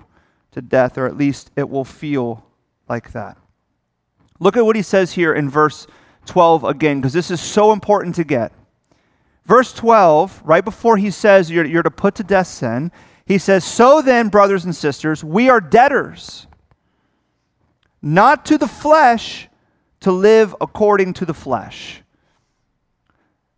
to 0.53 0.63
death, 0.63 0.97
or 0.97 1.05
at 1.05 1.19
least 1.19 1.51
it 1.55 1.69
will 1.69 1.85
feel 1.85 2.43
like 2.89 3.13
that. 3.13 3.37
Look 4.41 4.57
at 4.57 4.65
what 4.65 4.75
he 4.75 4.81
says 4.81 5.13
here 5.13 5.35
in 5.35 5.51
verse 5.51 5.87
12 6.25 6.65
again, 6.65 6.99
because 6.99 7.13
this 7.13 7.31
is 7.31 7.43
so 7.43 7.73
important 7.73 8.15
to 8.15 8.25
get. 8.25 8.55
Verse 9.45 9.75
12, 9.75 10.41
right 10.47 10.65
before 10.65 10.97
he 10.97 11.11
says 11.11 11.51
you're, 11.51 11.67
you're 11.67 11.83
to 11.83 11.91
put 11.91 12.15
to 12.15 12.25
death 12.25 12.47
sin, 12.47 12.93
he 13.27 13.37
says, 13.37 13.67
So 13.67 14.01
then, 14.01 14.31
brothers 14.31 14.65
and 14.65 14.75
sisters, 14.75 15.23
we 15.23 15.51
are 15.51 15.61
debtors 15.61 16.47
not 18.01 18.47
to 18.47 18.57
the 18.57 18.67
flesh, 18.67 19.51
to 20.01 20.11
live 20.11 20.57
according 20.59 21.13
to 21.15 21.27
the 21.27 21.35
flesh. 21.35 22.03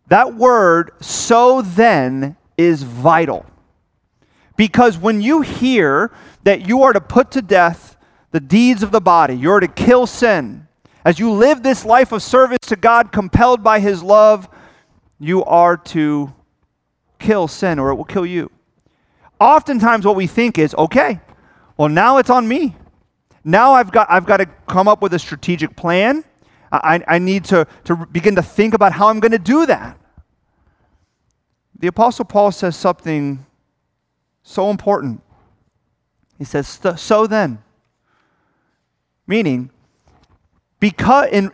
That 0.09 0.35
word, 0.35 0.91
so 0.99 1.61
then, 1.61 2.35
is 2.57 2.83
vital. 2.83 3.45
Because 4.57 4.97
when 4.97 5.21
you 5.21 5.41
hear 5.41 6.11
that 6.43 6.67
you 6.67 6.83
are 6.83 6.93
to 6.93 7.01
put 7.01 7.31
to 7.31 7.41
death 7.41 7.95
the 8.31 8.39
deeds 8.39 8.83
of 8.83 8.91
the 8.91 8.99
body, 8.99 9.35
you're 9.35 9.59
to 9.59 9.67
kill 9.67 10.05
sin, 10.05 10.67
as 11.05 11.17
you 11.17 11.31
live 11.31 11.63
this 11.63 11.85
life 11.85 12.11
of 12.11 12.21
service 12.21 12.59
to 12.67 12.75
God, 12.75 13.11
compelled 13.11 13.63
by 13.63 13.79
His 13.79 14.03
love, 14.03 14.49
you 15.19 15.43
are 15.45 15.77
to 15.77 16.33
kill 17.19 17.47
sin 17.47 17.79
or 17.79 17.89
it 17.89 17.95
will 17.95 18.03
kill 18.03 18.25
you. 18.25 18.51
Oftentimes, 19.39 20.05
what 20.05 20.15
we 20.15 20.27
think 20.27 20.57
is 20.57 20.75
okay, 20.75 21.21
well, 21.77 21.89
now 21.89 22.17
it's 22.17 22.29
on 22.29 22.47
me. 22.47 22.75
Now 23.43 23.73
I've 23.73 23.91
got, 23.91 24.07
I've 24.09 24.25
got 24.25 24.37
to 24.37 24.45
come 24.67 24.87
up 24.87 25.01
with 25.01 25.13
a 25.13 25.19
strategic 25.19 25.75
plan. 25.75 26.25
I, 26.71 27.03
I 27.07 27.19
need 27.19 27.45
to, 27.45 27.67
to 27.85 27.95
begin 27.95 28.35
to 28.35 28.43
think 28.43 28.73
about 28.73 28.93
how 28.93 29.07
I'm 29.07 29.19
going 29.19 29.31
to 29.31 29.39
do 29.39 29.65
that. 29.65 29.97
The 31.77 31.87
Apostle 31.87 32.25
Paul 32.25 32.51
says 32.51 32.75
something 32.75 33.45
so 34.43 34.69
important. 34.69 35.21
He 36.37 36.43
says, 36.43 36.79
So 36.97 37.27
then, 37.27 37.61
meaning, 39.25 39.71
because 40.79 41.29
in, 41.31 41.51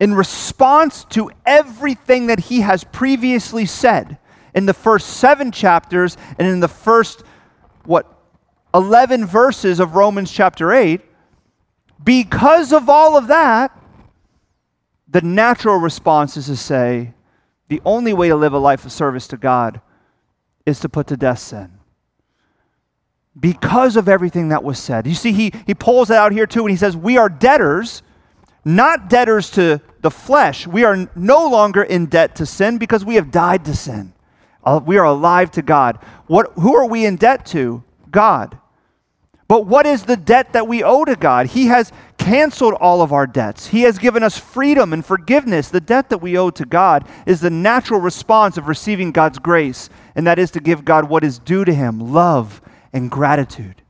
in 0.00 0.14
response 0.14 1.04
to 1.10 1.30
everything 1.44 2.26
that 2.28 2.40
he 2.40 2.60
has 2.60 2.84
previously 2.84 3.66
said 3.66 4.18
in 4.54 4.66
the 4.66 4.74
first 4.74 5.08
seven 5.08 5.50
chapters 5.50 6.16
and 6.38 6.46
in 6.46 6.60
the 6.60 6.68
first, 6.68 7.22
what, 7.84 8.10
11 8.74 9.26
verses 9.26 9.80
of 9.80 9.94
Romans 9.94 10.30
chapter 10.32 10.72
8, 10.72 11.00
because 12.02 12.72
of 12.72 12.88
all 12.88 13.16
of 13.16 13.28
that, 13.28 13.76
the 15.08 15.20
natural 15.20 15.76
response 15.76 16.36
is 16.36 16.46
to 16.46 16.56
say, 16.56 17.14
the 17.68 17.80
only 17.84 18.12
way 18.12 18.28
to 18.28 18.36
live 18.36 18.52
a 18.52 18.58
life 18.58 18.84
of 18.84 18.92
service 18.92 19.26
to 19.28 19.36
God 19.36 19.80
is 20.66 20.80
to 20.80 20.88
put 20.88 21.06
to 21.08 21.16
death 21.16 21.38
sin. 21.38 21.78
Because 23.38 23.96
of 23.96 24.08
everything 24.08 24.50
that 24.50 24.62
was 24.62 24.78
said. 24.78 25.06
You 25.06 25.14
see, 25.14 25.32
he, 25.32 25.52
he 25.66 25.74
pulls 25.74 26.10
it 26.10 26.16
out 26.16 26.32
here 26.32 26.46
too, 26.46 26.60
and 26.60 26.70
he 26.70 26.76
says, 26.76 26.96
We 26.96 27.16
are 27.16 27.28
debtors, 27.28 28.02
not 28.64 29.08
debtors 29.08 29.50
to 29.52 29.80
the 30.02 30.10
flesh. 30.10 30.66
We 30.66 30.84
are 30.84 31.08
no 31.16 31.48
longer 31.48 31.82
in 31.82 32.06
debt 32.06 32.36
to 32.36 32.46
sin 32.46 32.78
because 32.78 33.04
we 33.04 33.16
have 33.16 33.30
died 33.30 33.64
to 33.64 33.74
sin. 33.74 34.12
Uh, 34.62 34.80
we 34.84 34.96
are 34.98 35.04
alive 35.04 35.50
to 35.52 35.62
God. 35.62 35.98
What, 36.26 36.52
who 36.54 36.74
are 36.76 36.86
we 36.86 37.04
in 37.04 37.16
debt 37.16 37.44
to? 37.46 37.82
God. 38.10 38.58
But 39.46 39.66
what 39.66 39.86
is 39.86 40.04
the 40.04 40.16
debt 40.16 40.52
that 40.54 40.66
we 40.66 40.82
owe 40.82 41.04
to 41.04 41.16
God? 41.16 41.48
He 41.48 41.66
has 41.66 41.92
canceled 42.16 42.74
all 42.74 43.02
of 43.02 43.12
our 43.12 43.26
debts. 43.26 43.66
He 43.66 43.82
has 43.82 43.98
given 43.98 44.22
us 44.22 44.38
freedom 44.38 44.92
and 44.92 45.04
forgiveness. 45.04 45.68
The 45.68 45.80
debt 45.80 46.08
that 46.08 46.22
we 46.22 46.38
owe 46.38 46.50
to 46.50 46.64
God 46.64 47.06
is 47.26 47.40
the 47.40 47.50
natural 47.50 48.00
response 48.00 48.56
of 48.56 48.68
receiving 48.68 49.12
God's 49.12 49.38
grace, 49.38 49.90
and 50.14 50.26
that 50.26 50.38
is 50.38 50.50
to 50.52 50.60
give 50.60 50.84
God 50.84 51.08
what 51.08 51.24
is 51.24 51.38
due 51.38 51.64
to 51.64 51.74
Him 51.74 52.12
love 52.12 52.62
and 52.92 53.10
gratitude. 53.10 53.82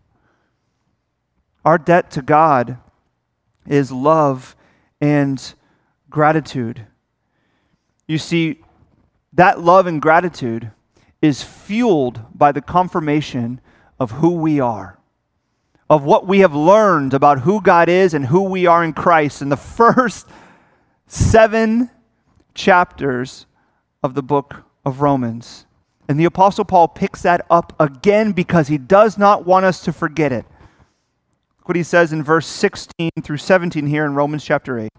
Our 1.65 1.79
debt 1.79 2.11
to 2.13 2.23
God 2.23 2.79
is 3.67 3.93
love 3.93 4.57
and 5.01 5.55
gratitude. 6.11 6.87
You 8.09 8.19
see, 8.19 8.61
that 9.33 9.61
love 9.61 9.87
and 9.87 10.03
gratitude 10.03 10.73
is 11.23 11.43
fueled 11.43 12.21
by 12.35 12.53
the 12.53 12.61
confirmation 12.61 13.61
of 14.01 14.11
who 14.11 14.33
we 14.33 14.61
are 14.61 14.99
of 15.89 16.05
what 16.05 16.27
we 16.27 16.41
have 16.41 16.55
learned 16.55 17.15
about 17.15 17.41
who 17.41 17.61
God 17.61 17.89
is 17.89 18.15
and 18.15 18.27
who 18.27 18.43
we 18.43 18.67
are 18.67 18.83
in 18.83 18.93
Christ 18.93 19.43
in 19.43 19.49
the 19.49 19.57
first 19.57 20.27
seven 21.07 21.91
chapters 22.55 23.47
of 24.03 24.15
the 24.15 24.23
book 24.23 24.65
of 24.85 25.01
Romans. 25.01 25.67
And 26.09 26.21
the 26.21 26.25
Apostle 26.25 26.65
Paul 26.65 26.89
picks 26.89 27.23
that 27.23 27.47
up 27.49 27.75
again 27.81 28.33
because 28.33 28.69
he 28.69 28.79
does 28.79 29.17
not 29.17 29.47
want 29.47 29.65
us 29.65 29.83
to 29.85 29.93
forget 29.93 30.33
it. 30.33 30.45
Look 31.59 31.69
what 31.69 31.77
he 31.77 31.83
says 31.83 32.13
in 32.13 32.23
verse 32.23 32.47
16 32.47 33.11
through 33.23 33.39
17 33.39 33.87
here 33.87 34.05
in 34.05 34.15
Romans 34.15 34.45
chapter 34.45 34.79
8. 34.79 34.91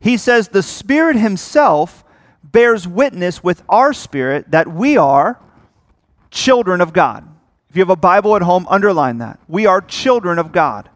He 0.00 0.16
says, 0.16 0.48
The 0.48 0.62
Spirit 0.62 1.16
Himself 1.16 2.04
bears 2.42 2.88
witness 2.88 3.42
with 3.42 3.62
our 3.68 3.92
spirit 3.92 4.50
that 4.50 4.72
we 4.72 4.96
are 4.96 5.40
children 6.30 6.80
of 6.80 6.92
God. 6.92 7.28
If 7.76 7.78
you 7.78 7.82
have 7.82 7.90
a 7.90 7.96
Bible 7.96 8.34
at 8.34 8.40
home, 8.40 8.66
underline 8.70 9.18
that. 9.18 9.38
We 9.48 9.66
are 9.66 9.82
children 9.82 10.38
of 10.38 10.50
God. 10.50 10.88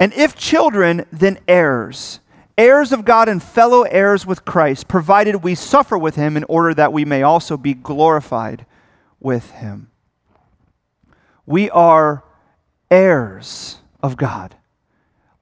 And 0.00 0.14
if 0.14 0.34
children, 0.34 1.04
then 1.12 1.40
heirs, 1.46 2.20
heirs 2.56 2.90
of 2.90 3.04
God 3.04 3.28
and 3.28 3.42
fellow 3.42 3.82
heirs 3.82 4.24
with 4.24 4.46
Christ, 4.46 4.88
provided 4.88 5.42
we 5.44 5.54
suffer 5.54 5.98
with 5.98 6.16
him 6.16 6.38
in 6.38 6.44
order 6.44 6.72
that 6.72 6.94
we 6.94 7.04
may 7.04 7.22
also 7.22 7.58
be 7.58 7.74
glorified 7.74 8.64
with 9.20 9.50
him. 9.50 9.90
We 11.44 11.68
are 11.68 12.24
heirs 12.90 13.82
of 14.02 14.16
God, 14.16 14.56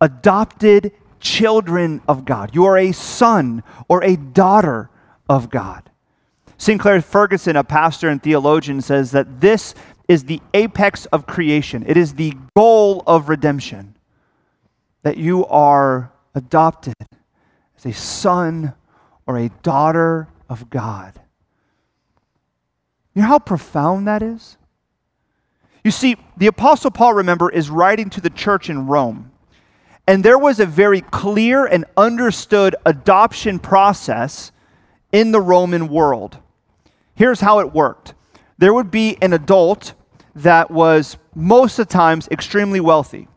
adopted 0.00 0.90
children 1.21 2.02
of 2.09 2.25
God. 2.25 2.50
You 2.52 2.64
are 2.64 2.78
a 2.78 2.90
son 2.90 3.62
or 3.87 4.02
a 4.02 4.16
daughter 4.16 4.90
of 5.28 5.50
God. 5.50 5.88
Sinclair 6.62 7.02
Ferguson, 7.02 7.57
a 7.57 7.64
pastor 7.64 8.09
and 8.09 8.23
theologian, 8.23 8.81
says 8.81 9.11
that 9.11 9.40
this 9.40 9.75
is 10.07 10.26
the 10.26 10.40
apex 10.54 11.07
of 11.07 11.26
creation, 11.26 11.83
it 11.88 11.97
is 11.97 12.14
the 12.14 12.35
goal 12.54 13.02
of 13.04 13.28
redemption. 13.28 13.97
That 15.02 15.16
you 15.16 15.45
are 15.47 16.12
adopted 16.37 16.95
as 17.76 17.85
a 17.85 17.92
son 17.92 18.75
or 19.26 19.38
a 19.38 19.49
daughter 19.64 20.28
of 20.49 20.71
God. 20.71 21.21
You 23.12 23.23
know 23.23 23.28
how 23.28 23.40
profound 23.40 24.07
that 24.07 24.23
is? 24.23 24.57
You 25.83 25.90
see, 25.90 26.16
the 26.37 26.47
Apostle 26.47 26.92
Paul, 26.92 27.14
remember, 27.14 27.50
is 27.50 27.71
writing 27.71 28.09
to 28.11 28.21
the 28.21 28.31
church 28.31 28.71
in 28.71 28.87
Rome. 28.87 29.33
And 30.07 30.23
there 30.23 30.38
was 30.38 30.61
a 30.61 30.66
very 30.66 31.00
clear 31.00 31.66
and 31.66 31.85
understood 31.97 32.76
adoption 32.87 33.59
process 33.59 34.52
in 35.11 35.33
the 35.33 35.40
Roman 35.40 35.88
world. 35.88 36.38
Here's 37.14 37.40
how 37.40 37.61
it 37.61 37.73
worked 37.73 38.14
there 38.59 38.73
would 38.73 38.90
be 38.90 39.19
an 39.21 39.33
adult 39.33 39.95
that 40.35 40.71
was 40.71 41.16
most 41.35 41.78
of 41.78 41.88
the 41.88 41.92
times 41.92 42.28
extremely 42.31 42.81
wealthy, 42.81 43.28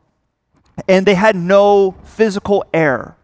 and 0.87 1.05
they 1.05 1.15
had 1.15 1.35
no 1.35 1.95
physical 2.03 2.63
heir. 2.73 3.15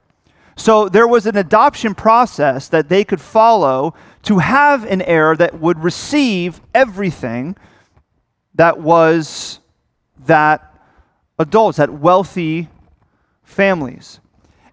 So 0.56 0.90
there 0.90 1.08
was 1.08 1.26
an 1.26 1.38
adoption 1.38 1.96
process 1.96 2.68
that 2.70 2.90
they 2.90 3.04
could 3.04 3.22
follow 3.22 3.94
to 4.24 4.40
have 4.40 4.84
an 4.86 5.02
heir 5.04 5.36
that 5.36 5.60
would 5.60 5.80
receive 5.80 6.62
everything 6.74 7.56
that 8.56 8.80
was 8.80 9.60
that 10.26 10.72
adults, 11.40 11.78
that 11.78 11.94
wealthy 11.94 12.70
families. 13.44 14.20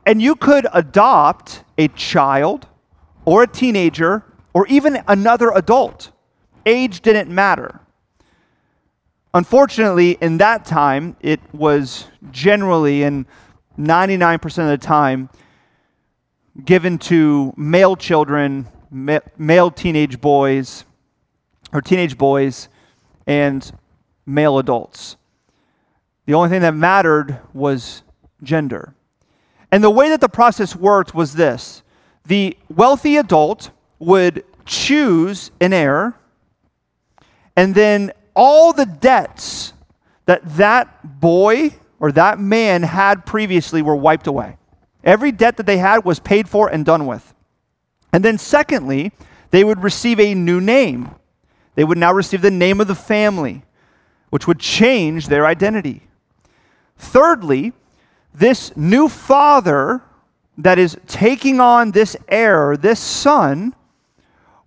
And 0.05 0.21
you 0.21 0.35
could 0.35 0.67
adopt 0.73 1.63
a 1.77 1.89
child 1.89 2.67
or 3.25 3.43
a 3.43 3.47
teenager 3.47 4.25
or 4.55 4.67
even 4.69 5.03
another 5.07 5.51
adult. 5.55 6.11
Age 6.67 7.01
didn't 7.01 7.31
matter. 7.31 7.81
Unfortunately, 9.35 10.19
in 10.21 10.39
that 10.39 10.65
time, 10.65 11.17
it 11.21 11.41
was 11.53 12.07
generally 12.31 13.03
and 13.03 13.27
99% 13.79 14.45
of 14.45 14.69
the 14.69 14.79
time 14.79 15.29
given 16.65 16.99
to 16.99 17.53
male 17.57 17.95
children, 17.95 18.67
male 18.91 19.71
teenage 19.71 20.21
boys, 20.21 20.85
or 21.73 21.81
teenage 21.81 22.19
boys, 22.19 22.69
and 23.27 23.73
male 24.27 24.59
adults. 24.59 25.17
The 26.27 26.35
only 26.35 26.49
thing 26.49 26.63
that 26.63 26.75
mattered 26.75 27.39
was 27.53 28.03
gender. 28.43 28.95
And 29.71 29.85
the 29.85 29.91
way 29.91 30.09
that 30.09 30.21
the 30.21 30.29
process 30.29 30.75
worked 30.75 31.15
was 31.15 31.35
this 31.35 31.83
the 32.27 32.57
wealthy 32.69 33.17
adult 33.17 33.71
would 33.99 34.45
choose 34.65 35.51
an 35.61 35.73
heir, 35.73 36.15
and 37.57 37.75
then 37.75 38.13
all 38.35 38.73
the 38.73 38.87
debts 38.87 39.73
that 40.27 40.43
that 40.57 41.21
boy 41.21 41.75
or 41.99 42.13
that 42.13 42.39
man 42.39 42.83
had 42.83 43.27
previously 43.27 43.83
were 43.83 43.97
wiped 43.97 44.27
away. 44.27 44.57
Every 45.03 45.33
debt 45.33 45.57
that 45.57 45.67
they 45.67 45.79
had 45.79 46.05
was 46.05 46.21
paid 46.21 46.49
for 46.49 46.69
and 46.69 46.85
done 46.85 47.07
with. 47.07 47.35
And 48.13 48.25
then, 48.25 48.39
secondly, 48.39 49.13
they 49.51 49.65
would 49.65 49.83
receive 49.83 50.21
a 50.21 50.35
new 50.35 50.61
name. 50.61 51.11
They 51.75 51.85
would 51.85 51.99
now 51.99 52.13
receive 52.13 52.43
the 52.43 52.51
name 52.51 52.81
of 52.81 52.89
the 52.89 52.95
family, 52.95 53.63
which 54.31 54.47
would 54.47 54.59
change 54.59 55.29
their 55.29 55.47
identity. 55.47 56.03
Thirdly, 56.97 57.73
this 58.35 58.77
new 58.77 59.09
father 59.09 60.03
that 60.57 60.79
is 60.79 60.97
taking 61.07 61.61
on 61.61 61.93
this 61.93 62.17
heir, 62.29 62.77
this 62.77 63.01
son, 63.01 63.75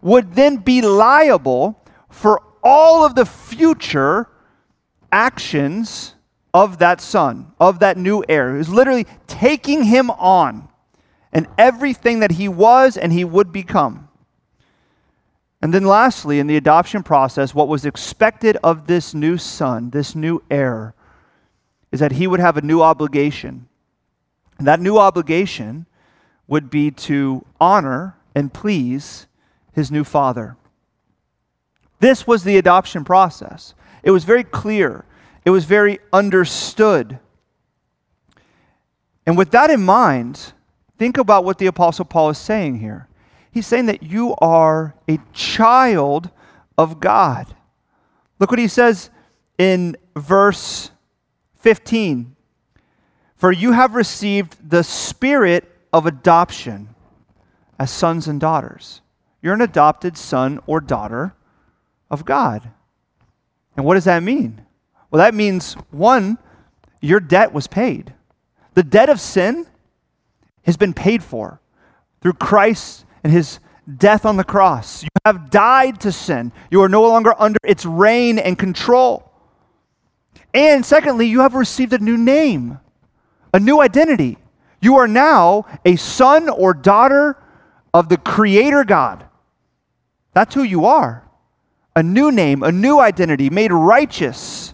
would 0.01 0.33
then 0.33 0.57
be 0.57 0.81
liable 0.81 1.81
for 2.09 2.41
all 2.63 3.05
of 3.05 3.15
the 3.15 3.25
future 3.25 4.27
actions 5.11 6.15
of 6.53 6.79
that 6.79 6.99
son, 6.99 7.53
of 7.59 7.79
that 7.79 7.97
new 7.97 8.23
heir, 8.27 8.51
who's 8.51 8.69
literally 8.69 9.05
taking 9.27 9.83
him 9.83 10.09
on 10.11 10.67
and 11.31 11.47
everything 11.57 12.19
that 12.19 12.31
he 12.31 12.47
was 12.47 12.97
and 12.97 13.13
he 13.13 13.23
would 13.23 13.51
become. 13.51 14.09
And 15.61 15.73
then, 15.73 15.85
lastly, 15.85 16.39
in 16.39 16.47
the 16.47 16.57
adoption 16.57 17.03
process, 17.03 17.53
what 17.53 17.67
was 17.67 17.85
expected 17.85 18.57
of 18.63 18.87
this 18.87 19.13
new 19.13 19.37
son, 19.37 19.91
this 19.91 20.15
new 20.15 20.41
heir, 20.49 20.95
is 21.91 21.99
that 21.99 22.13
he 22.13 22.25
would 22.25 22.39
have 22.39 22.57
a 22.57 22.61
new 22.61 22.81
obligation. 22.81 23.67
And 24.57 24.67
that 24.67 24.79
new 24.79 24.97
obligation 24.97 25.85
would 26.47 26.69
be 26.69 26.89
to 26.91 27.45
honor 27.59 28.17
and 28.33 28.51
please 28.51 29.27
his 29.73 29.91
new 29.91 30.03
father. 30.03 30.57
This 31.99 32.25
was 32.25 32.43
the 32.43 32.57
adoption 32.57 33.03
process. 33.03 33.73
It 34.03 34.11
was 34.11 34.23
very 34.23 34.43
clear, 34.43 35.05
it 35.45 35.51
was 35.51 35.65
very 35.65 35.99
understood. 36.11 37.19
And 39.25 39.37
with 39.37 39.51
that 39.51 39.69
in 39.69 39.83
mind, 39.83 40.53
think 40.97 41.17
about 41.17 41.45
what 41.45 41.57
the 41.57 41.67
Apostle 41.67 42.05
Paul 42.05 42.29
is 42.29 42.37
saying 42.37 42.79
here. 42.79 43.07
He's 43.51 43.67
saying 43.67 43.85
that 43.85 44.01
you 44.01 44.35
are 44.39 44.95
a 45.07 45.19
child 45.33 46.31
of 46.77 46.99
God. 46.99 47.53
Look 48.39 48.49
what 48.49 48.59
he 48.59 48.67
says 48.67 49.09
in 49.57 49.95
verse 50.15 50.89
15. 51.59 52.35
For 53.35 53.51
you 53.51 53.73
have 53.73 53.93
received 53.93 54.69
the 54.69 54.83
spirit 54.83 55.69
of 55.93 56.05
adoption 56.05 56.95
as 57.77 57.91
sons 57.91 58.27
and 58.27 58.39
daughters. 58.39 59.01
You're 59.41 59.53
an 59.53 59.61
adopted 59.61 60.17
son 60.17 60.59
or 60.67 60.79
daughter 60.79 61.33
of 62.09 62.25
God. 62.25 62.69
And 63.75 63.85
what 63.85 63.95
does 63.95 64.05
that 64.05 64.23
mean? 64.23 64.65
Well, 65.09 65.19
that 65.19 65.33
means 65.33 65.73
one, 65.89 66.37
your 67.01 67.19
debt 67.19 67.53
was 67.53 67.67
paid. 67.67 68.13
The 68.73 68.83
debt 68.83 69.09
of 69.09 69.19
sin 69.19 69.65
has 70.63 70.77
been 70.77 70.93
paid 70.93 71.23
for 71.23 71.59
through 72.21 72.33
Christ 72.33 73.05
and 73.23 73.33
his 73.33 73.59
death 73.97 74.25
on 74.25 74.37
the 74.37 74.43
cross. 74.43 75.03
You 75.03 75.09
have 75.25 75.49
died 75.49 75.99
to 76.01 76.11
sin. 76.11 76.51
You 76.69 76.81
are 76.81 76.89
no 76.89 77.01
longer 77.01 77.33
under 77.37 77.59
its 77.63 77.85
reign 77.85 78.39
and 78.39 78.57
control. 78.57 79.31
And 80.53 80.85
secondly, 80.85 81.27
you 81.27 81.41
have 81.41 81.55
received 81.55 81.93
a 81.93 81.97
new 81.97 82.17
name, 82.17 82.79
a 83.53 83.59
new 83.59 83.81
identity. 83.81 84.37
You 84.81 84.97
are 84.97 85.07
now 85.07 85.65
a 85.85 85.95
son 85.95 86.49
or 86.49 86.73
daughter 86.73 87.37
of 87.93 88.09
the 88.09 88.17
Creator 88.17 88.83
God. 88.85 89.25
That's 90.33 90.55
who 90.55 90.63
you 90.63 90.85
are. 90.85 91.27
A 91.95 92.03
new 92.03 92.31
name, 92.31 92.63
a 92.63 92.71
new 92.71 92.99
identity, 92.99 93.49
made 93.49 93.71
righteous 93.71 94.73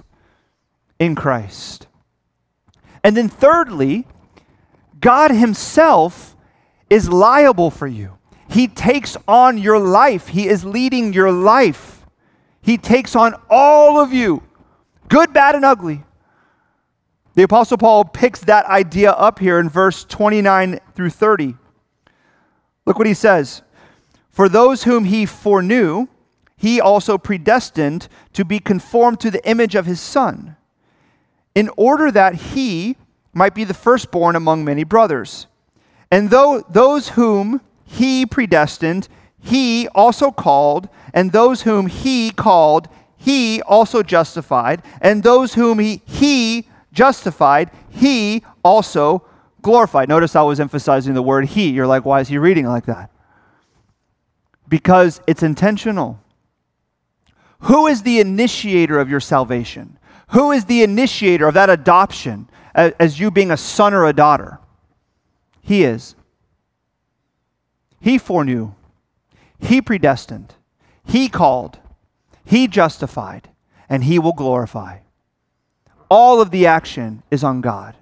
in 0.99 1.15
Christ. 1.15 1.87
And 3.03 3.17
then, 3.17 3.29
thirdly, 3.29 4.05
God 4.99 5.31
Himself 5.31 6.35
is 6.89 7.09
liable 7.09 7.71
for 7.71 7.87
you. 7.87 8.17
He 8.49 8.67
takes 8.67 9.17
on 9.27 9.57
your 9.57 9.79
life. 9.79 10.27
He 10.29 10.47
is 10.47 10.63
leading 10.63 11.13
your 11.13 11.31
life. 11.31 12.05
He 12.61 12.77
takes 12.77 13.15
on 13.15 13.35
all 13.49 13.99
of 13.99 14.13
you, 14.13 14.43
good, 15.09 15.33
bad, 15.33 15.55
and 15.55 15.65
ugly. 15.65 16.03
The 17.35 17.43
Apostle 17.43 17.77
Paul 17.77 18.05
picks 18.05 18.39
that 18.41 18.65
idea 18.65 19.11
up 19.11 19.39
here 19.39 19.59
in 19.59 19.69
verse 19.69 20.03
29 20.05 20.79
through 20.95 21.11
30. 21.11 21.55
Look 22.85 22.97
what 22.97 23.07
he 23.07 23.13
says 23.13 23.61
For 24.37 24.47
those 24.47 24.83
whom 24.83 25.05
he 25.05 25.25
foreknew, 25.25 26.09
he 26.57 26.79
also 26.79 27.17
predestined 27.17 28.07
to 28.33 28.45
be 28.45 28.59
conformed 28.59 29.19
to 29.21 29.31
the 29.31 29.43
image 29.49 29.73
of 29.73 29.87
his 29.87 29.99
Son, 29.99 30.55
in 31.55 31.71
order 31.75 32.11
that 32.11 32.35
he 32.35 32.97
might 33.33 33.55
be 33.55 33.63
the 33.63 33.73
firstborn 33.73 34.35
among 34.35 34.63
many 34.63 34.83
brothers. 34.83 35.47
And 36.11 36.29
though 36.29 36.63
those 36.69 37.09
whom 37.09 37.61
he 37.83 38.27
predestined, 38.27 39.07
he 39.39 39.87
also 39.95 40.29
called, 40.29 40.87
and 41.15 41.31
those 41.31 41.63
whom 41.63 41.87
he 41.87 42.29
called, 42.29 42.89
he 43.15 43.63
also 43.63 44.03
justified, 44.03 44.83
and 45.01 45.23
those 45.23 45.55
whom 45.55 45.79
he, 45.79 46.03
he 46.05 46.67
justified, 46.93 47.71
he 47.89 48.43
also 48.63 49.25
glorified. 49.63 50.07
Notice 50.09 50.35
I 50.35 50.43
was 50.43 50.59
emphasizing 50.59 51.15
the 51.15 51.23
word 51.23 51.45
he. 51.45 51.71
You're 51.71 51.87
like, 51.87 52.05
why 52.05 52.19
is 52.19 52.27
he 52.27 52.37
reading 52.37 52.67
like 52.67 52.85
that? 52.85 53.09
Because 54.67 55.21
it's 55.27 55.43
intentional. 55.43 56.19
Who 57.61 57.87
is 57.87 58.03
the 58.03 58.19
initiator 58.19 58.99
of 58.99 59.09
your 59.09 59.19
salvation? 59.19 59.97
Who 60.29 60.51
is 60.51 60.65
the 60.65 60.83
initiator 60.83 61.47
of 61.47 61.53
that 61.53 61.69
adoption 61.69 62.49
as 62.75 63.19
you 63.19 63.31
being 63.31 63.51
a 63.51 63.57
son 63.57 63.93
or 63.93 64.05
a 64.05 64.13
daughter? 64.13 64.59
He 65.61 65.83
is. 65.83 66.15
He 67.99 68.17
foreknew, 68.17 68.73
He 69.59 69.81
predestined, 69.81 70.53
He 71.05 71.29
called, 71.29 71.79
He 72.45 72.67
justified, 72.67 73.49
and 73.89 74.03
He 74.03 74.19
will 74.19 74.33
glorify. 74.33 74.99
All 76.09 76.39
of 76.39 76.51
the 76.51 76.67
action 76.67 77.23
is 77.31 77.43
on 77.43 77.61
God. 77.61 77.95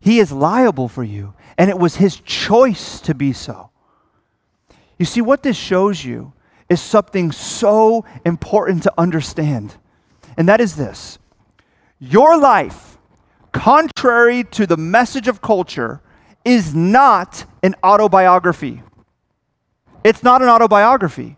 He 0.00 0.18
is 0.18 0.32
liable 0.32 0.88
for 0.88 1.04
you, 1.04 1.34
and 1.56 1.70
it 1.70 1.78
was 1.78 1.96
His 1.96 2.16
choice 2.16 3.00
to 3.00 3.14
be 3.14 3.32
so. 3.32 3.70
You 4.98 5.04
see, 5.04 5.20
what 5.20 5.42
this 5.42 5.56
shows 5.56 6.04
you 6.04 6.32
is 6.68 6.80
something 6.80 7.32
so 7.32 8.04
important 8.24 8.82
to 8.84 8.92
understand, 8.98 9.76
and 10.36 10.48
that 10.48 10.60
is 10.60 10.76
this 10.76 11.18
your 11.98 12.38
life, 12.38 12.98
contrary 13.52 14.44
to 14.44 14.66
the 14.66 14.76
message 14.76 15.28
of 15.28 15.40
culture, 15.40 16.00
is 16.44 16.74
not 16.74 17.44
an 17.62 17.74
autobiography. 17.82 18.82
It's 20.04 20.22
not 20.22 20.42
an 20.42 20.48
autobiography. 20.48 21.36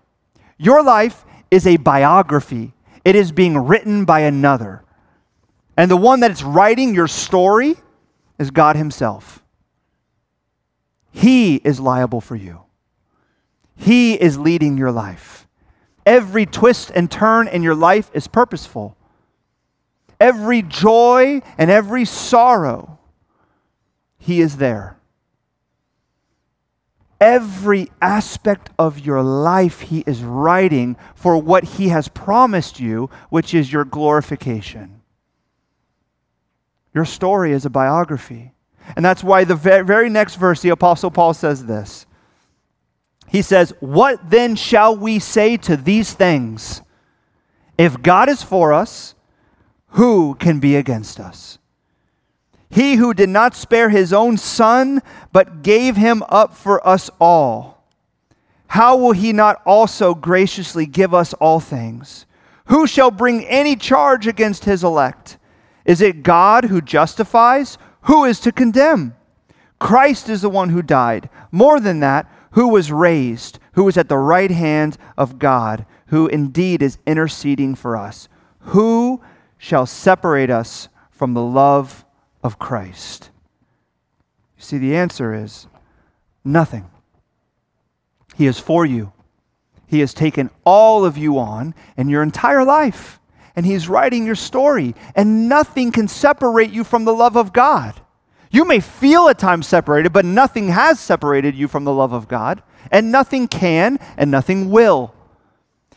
Your 0.59 0.83
life 0.83 1.25
is 1.51 1.67
a 1.67 1.77
biography, 1.77 2.75
it 3.05 3.15
is 3.15 3.33
being 3.33 3.57
written 3.57 4.05
by 4.05 4.21
another. 4.21 4.85
And 5.77 5.91
the 5.91 5.97
one 5.97 6.21
that's 6.21 6.43
writing 6.43 6.95
your 6.95 7.07
story 7.07 7.77
is 8.39 8.51
God 8.51 8.77
Himself. 8.77 9.43
He 11.13 11.57
is 11.57 11.79
liable 11.81 12.21
for 12.21 12.37
you, 12.37 12.63
He 13.79 14.15
is 14.15 14.37
leading 14.37 14.77
your 14.77 14.91
life. 14.91 15.47
Every 16.05 16.47
twist 16.47 16.91
and 16.95 17.09
turn 17.09 17.47
in 17.47 17.63
your 17.63 17.77
life 17.77 18.11
is 18.13 18.27
purposeful. 18.27 18.97
Every 20.21 20.63
joy 20.63 21.43
and 21.57 21.71
every 21.71 22.05
sorrow, 22.05 22.99
He 24.19 24.41
is 24.41 24.57
there. 24.57 24.97
Every 27.21 27.91
aspect 28.03 28.71
of 28.79 28.99
your 28.99 29.23
life, 29.23 29.81
He 29.81 30.03
is 30.07 30.23
writing 30.25 30.97
for 31.15 31.37
what 31.37 31.63
He 31.65 31.89
has 31.89 32.09
promised 32.09 32.81
you, 32.81 33.09
which 33.31 33.55
is 33.55 33.73
your 33.73 33.85
glorification. 33.85 35.03
Your 36.93 37.05
story 37.05 37.53
is 37.53 37.65
a 37.65 37.71
biography. 37.71 38.55
And 38.97 39.05
that's 39.05 39.23
why 39.23 39.45
the 39.45 39.55
very 39.55 40.11
next 40.11 40.35
verse, 40.35 40.63
the 40.63 40.71
Apostle 40.71 41.13
Paul 41.13 41.33
says 41.33 41.67
this. 41.67 42.07
He 43.31 43.43
says, 43.43 43.73
What 43.81 44.31
then 44.31 44.57
shall 44.57 44.97
we 44.97 45.19
say 45.19 45.57
to 45.59 45.77
these 45.77 46.13
things? 46.13 46.83
If 47.77 48.03
God 48.03 48.29
is 48.29 48.43
for 48.43 48.73
us, 48.73 49.15
who 49.91 50.35
can 50.35 50.59
be 50.59 50.77
against 50.77 51.21
us? 51.21 51.59
He 52.71 52.97
who 52.97 53.15
did 53.15 53.29
not 53.29 53.55
spare 53.55 53.89
his 53.89 54.13
own 54.13 54.37
son, 54.37 55.01
but 55.33 55.63
gave 55.63 55.97
him 55.97 56.23
up 56.29 56.55
for 56.55 56.87
us 56.87 57.09
all, 57.21 57.85
how 58.69 58.97
will 58.99 59.13
he 59.13 59.33
not 59.33 59.63
also 59.65 60.15
graciously 60.15 60.85
give 60.85 61.15
us 61.15 61.33
all 61.35 61.61
things? 61.61 62.27
Who 62.67 62.87
shall 62.87 63.11
bring 63.11 63.47
any 63.47 63.77
charge 63.77 64.27
against 64.27 64.67
his 64.67 64.85
elect? 64.85 65.39
Is 65.87 66.03
it 66.03 66.23
God 66.23 66.65
who 66.65 66.83
justifies? 66.83 67.79
Who 68.03 68.25
is 68.25 68.41
to 68.41 68.53
condemn? 68.53 69.15
Christ 69.79 70.29
is 70.29 70.43
the 70.43 70.51
one 70.51 70.69
who 70.69 70.83
died. 70.83 71.31
More 71.51 71.81
than 71.81 72.01
that, 72.01 72.31
who 72.53 72.69
was 72.69 72.93
raised, 72.93 73.59
who 73.73 73.87
is 73.89 73.97
at 73.97 74.09
the 74.09 74.19
right 74.19 74.51
hand 74.51 74.97
of 75.17 75.39
God, 75.39 75.87
who 76.07 76.27
indeed 76.27 76.83
is 76.83 76.99
interceding 77.07 77.75
for 77.75 77.97
us. 77.97 78.29
Who 78.61 79.21
shall 79.59 79.87
separate 79.87 80.51
us 80.51 80.89
from 81.11 81.35
the 81.35 81.43
love 81.43 82.05
of 82.43 82.59
Christ? 82.59 83.31
You 84.57 84.63
see, 84.63 84.79
the 84.79 84.97
answer 84.97 85.35
is 85.35 85.67
nothing. 86.45 86.89
He 88.37 88.47
is 88.47 88.59
for 88.59 88.87
you. 88.87 89.13
He 89.87 90.01
has 90.01 90.15
taken 90.15 90.51
all 90.65 91.05
of 91.05 91.17
you 91.17 91.39
on 91.39 91.75
and 91.97 92.11
your 92.11 92.23
entire 92.23 92.65
life, 92.65 93.19
and 93.57 93.65
He's 93.65 93.89
writing 93.89 94.27
your 94.27 94.35
story, 94.35 94.95
and 95.15 95.49
nothing 95.49 95.93
can 95.93 96.09
separate 96.09 96.71
you 96.71 96.85
from 96.85 97.05
the 97.05 97.15
love 97.15 97.37
of 97.37 97.53
God. 97.53 98.01
You 98.51 98.65
may 98.65 98.81
feel 98.81 99.29
at 99.29 99.39
times 99.39 99.67
separated, 99.67 100.13
but 100.13 100.25
nothing 100.25 100.69
has 100.69 100.99
separated 100.99 101.55
you 101.55 101.69
from 101.69 101.85
the 101.85 101.93
love 101.93 102.13
of 102.13 102.29
God, 102.29 102.63
and 102.91 103.13
nothing 103.13 103.49
can, 103.49 103.99
and 104.17 104.31
nothing 104.31 104.71
will. 104.71 105.15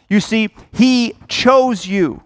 You 0.10 0.20
see, 0.20 0.50
He 0.74 1.16
chose 1.28 1.88
you. 1.88 2.22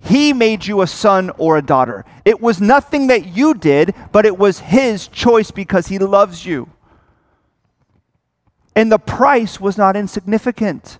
He 0.00 0.32
made 0.32 0.66
you 0.66 0.82
a 0.82 0.86
son 0.86 1.30
or 1.38 1.56
a 1.56 1.62
daughter. 1.62 2.04
It 2.24 2.40
was 2.40 2.60
nothing 2.60 3.08
that 3.08 3.26
you 3.26 3.54
did, 3.54 3.94
but 4.12 4.26
it 4.26 4.38
was 4.38 4.60
His 4.60 5.08
choice 5.08 5.50
because 5.50 5.88
He 5.88 5.98
loves 5.98 6.46
you. 6.46 6.68
And 8.74 8.90
the 8.90 8.98
price 8.98 9.60
was 9.60 9.76
not 9.76 9.96
insignificant. 9.96 10.98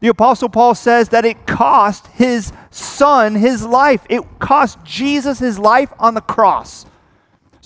The 0.00 0.08
Apostle 0.08 0.48
Paul 0.48 0.74
says 0.74 1.10
that 1.10 1.24
it 1.24 1.46
cost 1.46 2.06
his 2.08 2.52
son 2.70 3.34
his 3.34 3.64
life. 3.64 4.04
It 4.10 4.22
cost 4.38 4.84
Jesus 4.84 5.38
his 5.38 5.58
life 5.58 5.90
on 5.98 6.14
the 6.14 6.20
cross 6.20 6.84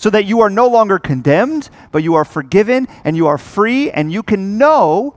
so 0.01 0.09
that 0.09 0.25
you 0.25 0.41
are 0.41 0.49
no 0.49 0.65
longer 0.65 0.97
condemned, 0.97 1.69
but 1.91 2.01
you 2.01 2.15
are 2.15 2.25
forgiven 2.25 2.87
and 3.03 3.15
you 3.15 3.27
are 3.27 3.37
free, 3.37 3.91
and 3.91 4.11
you 4.11 4.23
can 4.23 4.57
know 4.57 5.15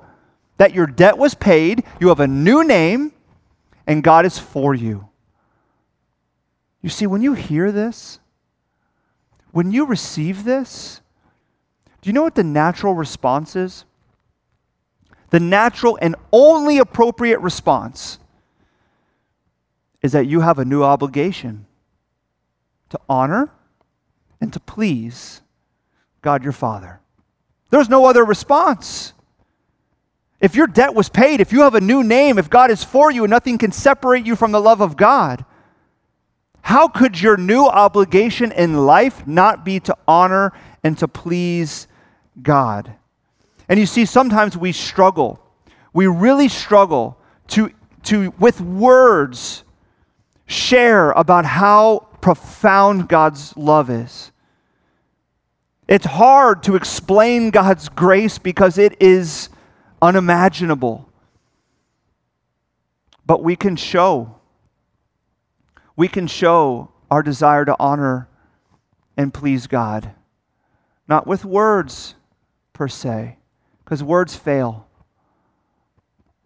that 0.58 0.74
your 0.74 0.86
debt 0.86 1.16
was 1.16 1.34
paid, 1.34 1.84
you 2.00 2.08
have 2.08 2.20
a 2.20 2.26
new 2.26 2.62
name, 2.62 3.10
and 3.86 4.04
God 4.04 4.26
is 4.26 4.38
for 4.38 4.74
you. 4.74 5.08
You 6.82 6.90
see, 6.90 7.06
when 7.06 7.22
you 7.22 7.32
hear 7.32 7.72
this, 7.72 8.20
when 9.52 9.72
you 9.72 9.86
receive 9.86 10.44
this, 10.44 11.00
do 12.02 12.10
you 12.10 12.12
know 12.12 12.22
what 12.22 12.34
the 12.34 12.44
natural 12.44 12.92
response 12.92 13.56
is? 13.56 13.86
The 15.30 15.40
natural 15.40 15.98
and 16.02 16.14
only 16.30 16.76
appropriate 16.76 17.40
response 17.40 18.18
is 20.02 20.12
that 20.12 20.26
you 20.26 20.42
have 20.42 20.58
a 20.58 20.64
new 20.66 20.82
obligation 20.82 21.64
to 22.90 23.00
honor 23.08 23.50
and 24.44 24.52
to 24.52 24.60
please 24.60 25.40
God 26.20 26.44
your 26.44 26.52
Father. 26.52 27.00
There's 27.70 27.88
no 27.88 28.04
other 28.04 28.22
response. 28.22 29.14
If 30.38 30.54
your 30.54 30.66
debt 30.66 30.94
was 30.94 31.08
paid, 31.08 31.40
if 31.40 31.50
you 31.50 31.62
have 31.62 31.74
a 31.74 31.80
new 31.80 32.04
name, 32.04 32.38
if 32.38 32.50
God 32.50 32.70
is 32.70 32.84
for 32.84 33.10
you 33.10 33.24
and 33.24 33.30
nothing 33.30 33.56
can 33.56 33.72
separate 33.72 34.26
you 34.26 34.36
from 34.36 34.52
the 34.52 34.60
love 34.60 34.82
of 34.82 34.98
God, 34.98 35.46
how 36.60 36.88
could 36.88 37.18
your 37.18 37.38
new 37.38 37.64
obligation 37.64 38.52
in 38.52 38.84
life 38.84 39.26
not 39.26 39.64
be 39.64 39.80
to 39.80 39.96
honor 40.06 40.52
and 40.82 40.98
to 40.98 41.08
please 41.08 41.88
God? 42.42 42.92
And 43.66 43.80
you 43.80 43.86
see, 43.86 44.04
sometimes 44.04 44.58
we 44.58 44.72
struggle. 44.72 45.40
We 45.94 46.06
really 46.06 46.48
struggle 46.48 47.16
to, 47.48 47.72
to 48.02 48.34
with 48.38 48.60
words, 48.60 49.64
share 50.44 51.12
about 51.12 51.46
how 51.46 52.08
profound 52.20 53.08
God's 53.08 53.56
love 53.56 53.88
is. 53.88 54.32
It's 55.86 56.06
hard 56.06 56.62
to 56.64 56.76
explain 56.76 57.50
God's 57.50 57.88
grace 57.88 58.38
because 58.38 58.78
it 58.78 58.96
is 59.00 59.48
unimaginable. 60.00 61.08
But 63.26 63.42
we 63.42 63.56
can 63.56 63.76
show 63.76 64.40
we 65.96 66.08
can 66.08 66.26
show 66.26 66.90
our 67.10 67.22
desire 67.22 67.64
to 67.64 67.76
honor 67.78 68.28
and 69.16 69.32
please 69.32 69.66
God. 69.66 70.12
Not 71.06 71.26
with 71.26 71.44
words 71.44 72.14
per 72.72 72.88
se, 72.88 73.36
because 73.84 74.02
words 74.02 74.34
fail, 74.34 74.88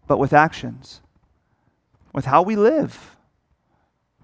but 0.06 0.18
with 0.18 0.32
actions, 0.32 1.00
with 2.12 2.26
how 2.26 2.42
we 2.42 2.56
live. 2.56 3.16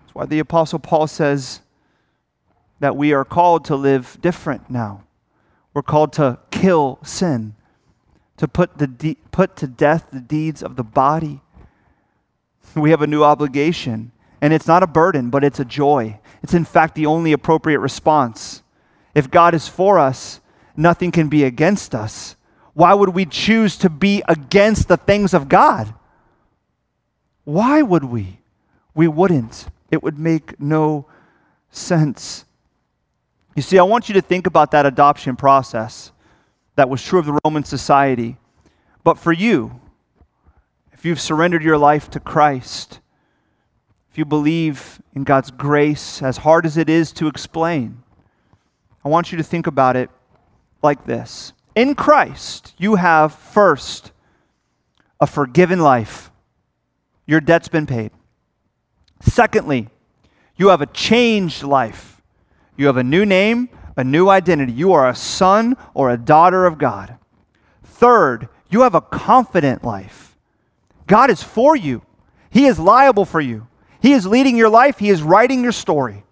That's 0.01 0.15
why 0.15 0.27
the 0.27 0.41
Apostle 0.41 0.81
Paul 0.81 1.07
says 1.07 1.61
that 2.85 2.97
we 2.97 3.15
are 3.15 3.25
called 3.25 3.65
to 3.65 3.75
live 3.75 4.19
different 4.21 4.69
now. 4.69 5.05
We're 5.73 5.81
called 5.81 6.13
to 6.13 6.39
kill 6.51 6.99
sin, 7.03 7.55
to 8.37 8.47
put, 8.47 8.77
the 8.77 8.87
de- 8.87 9.17
put 9.33 9.57
to 9.57 9.67
death 9.67 10.09
the 10.13 10.21
deeds 10.21 10.63
of 10.63 10.77
the 10.77 10.83
body. 10.83 11.41
We 12.75 12.91
have 12.91 13.01
a 13.01 13.07
new 13.07 13.25
obligation 13.25 14.13
and 14.43 14.53
it's 14.53 14.67
not 14.67 14.83
a 14.83 14.87
burden, 14.87 15.31
but 15.31 15.43
it's 15.43 15.59
a 15.59 15.65
joy. 15.65 16.21
It's, 16.43 16.53
in 16.53 16.67
fact, 16.67 16.95
the 16.95 17.07
only 17.07 17.33
appropriate 17.33 17.79
response. 17.79 18.63
If 19.15 19.31
God 19.31 19.55
is 19.55 19.67
for 19.67 19.99
us, 19.99 20.43
nothing 20.77 21.11
can 21.11 21.31
be 21.31 21.43
against 21.43 21.95
us. 21.95 22.37
Why 22.75 22.93
would 22.93 23.15
we 23.15 23.25
choose 23.25 23.79
to 23.79 23.89
be 23.89 24.23
against 24.29 24.89
the 24.89 24.99
things 24.99 25.33
of 25.33 25.49
God? 25.49 25.95
Why 27.45 27.81
would 27.81 28.05
we? 28.05 28.41
We 28.95 29.09
wouldn't. 29.09 29.69
It 29.91 30.03
would 30.03 30.19
make 30.19 30.61
no 30.61 31.07
sense. 31.71 32.44
You 33.55 33.63
see, 33.63 33.79
I 33.79 33.83
want 33.83 34.09
you 34.09 34.15
to 34.15 34.21
think 34.21 34.47
about 34.47 34.73
that 34.73 34.87
adoption 34.87 35.37
process 35.37 36.13
that 36.77 36.89
was 36.89 37.03
true 37.03 37.21
of 37.21 37.27
the 37.27 37.39
Roman 37.45 37.65
society. 37.65 38.37
But 39.05 39.19
for 39.19 39.33
you, 39.33 39.81
if 40.93 41.05
you've 41.05 41.21
surrendered 41.21 41.63
your 41.63 41.79
life 41.79 42.11
to 42.11 42.21
Christ, 42.21 43.01
if 44.11 44.19
you 44.19 44.25
believe 44.25 45.01
in 45.15 45.25
God's 45.25 45.51
grace, 45.51 46.23
as 46.23 46.39
hard 46.39 46.67
as 46.67 46.77
it 46.77 46.89
is 46.89 47.13
to 47.13 47.29
explain, 47.29 48.03
I 49.05 49.09
want 49.09 49.31
you 49.31 49.39
to 49.39 49.45
think 49.45 49.67
about 49.67 49.97
it 49.97 50.11
like 50.83 51.05
this 51.05 51.53
In 51.75 51.95
Christ, 51.95 52.75
you 52.79 52.97
have 52.97 53.35
first 53.35 54.13
a 55.21 55.27
forgiven 55.27 55.81
life, 55.81 56.31
your 57.27 57.41
debt's 57.41 57.69
been 57.69 57.87
paid. 57.87 58.11
Secondly, 59.21 59.89
you 60.57 60.69
have 60.69 60.81
a 60.81 60.87
changed 60.87 61.63
life, 61.63 62.14
you 62.77 62.87
have 62.87 62.97
a 62.97 63.05
new 63.05 63.25
name, 63.25 63.69
a 63.97 64.05
new 64.05 64.29
identity. 64.29 64.73
You 64.73 64.93
are 64.93 65.09
a 65.09 65.15
son 65.15 65.77
or 65.95 66.11
a 66.11 66.17
daughter 66.17 66.67
of 66.67 66.79
God. 66.79 67.17
Third, 67.83 68.49
you 68.69 68.83
have 68.83 68.95
a 68.95 69.01
confident 69.01 69.85
life. 69.85 70.37
God 71.07 71.31
is 71.31 71.43
for 71.43 71.77
you, 71.77 72.03
He 72.51 72.67
is 72.67 72.79
liable 72.79 73.25
for 73.25 73.41
you. 73.41 73.69
He 74.01 74.13
is 74.13 74.27
leading 74.27 74.57
your 74.57 74.69
life, 74.69 74.99
He 74.99 75.11
is 75.11 75.23
writing 75.23 75.63
your 75.63 75.73
story. 75.73 76.25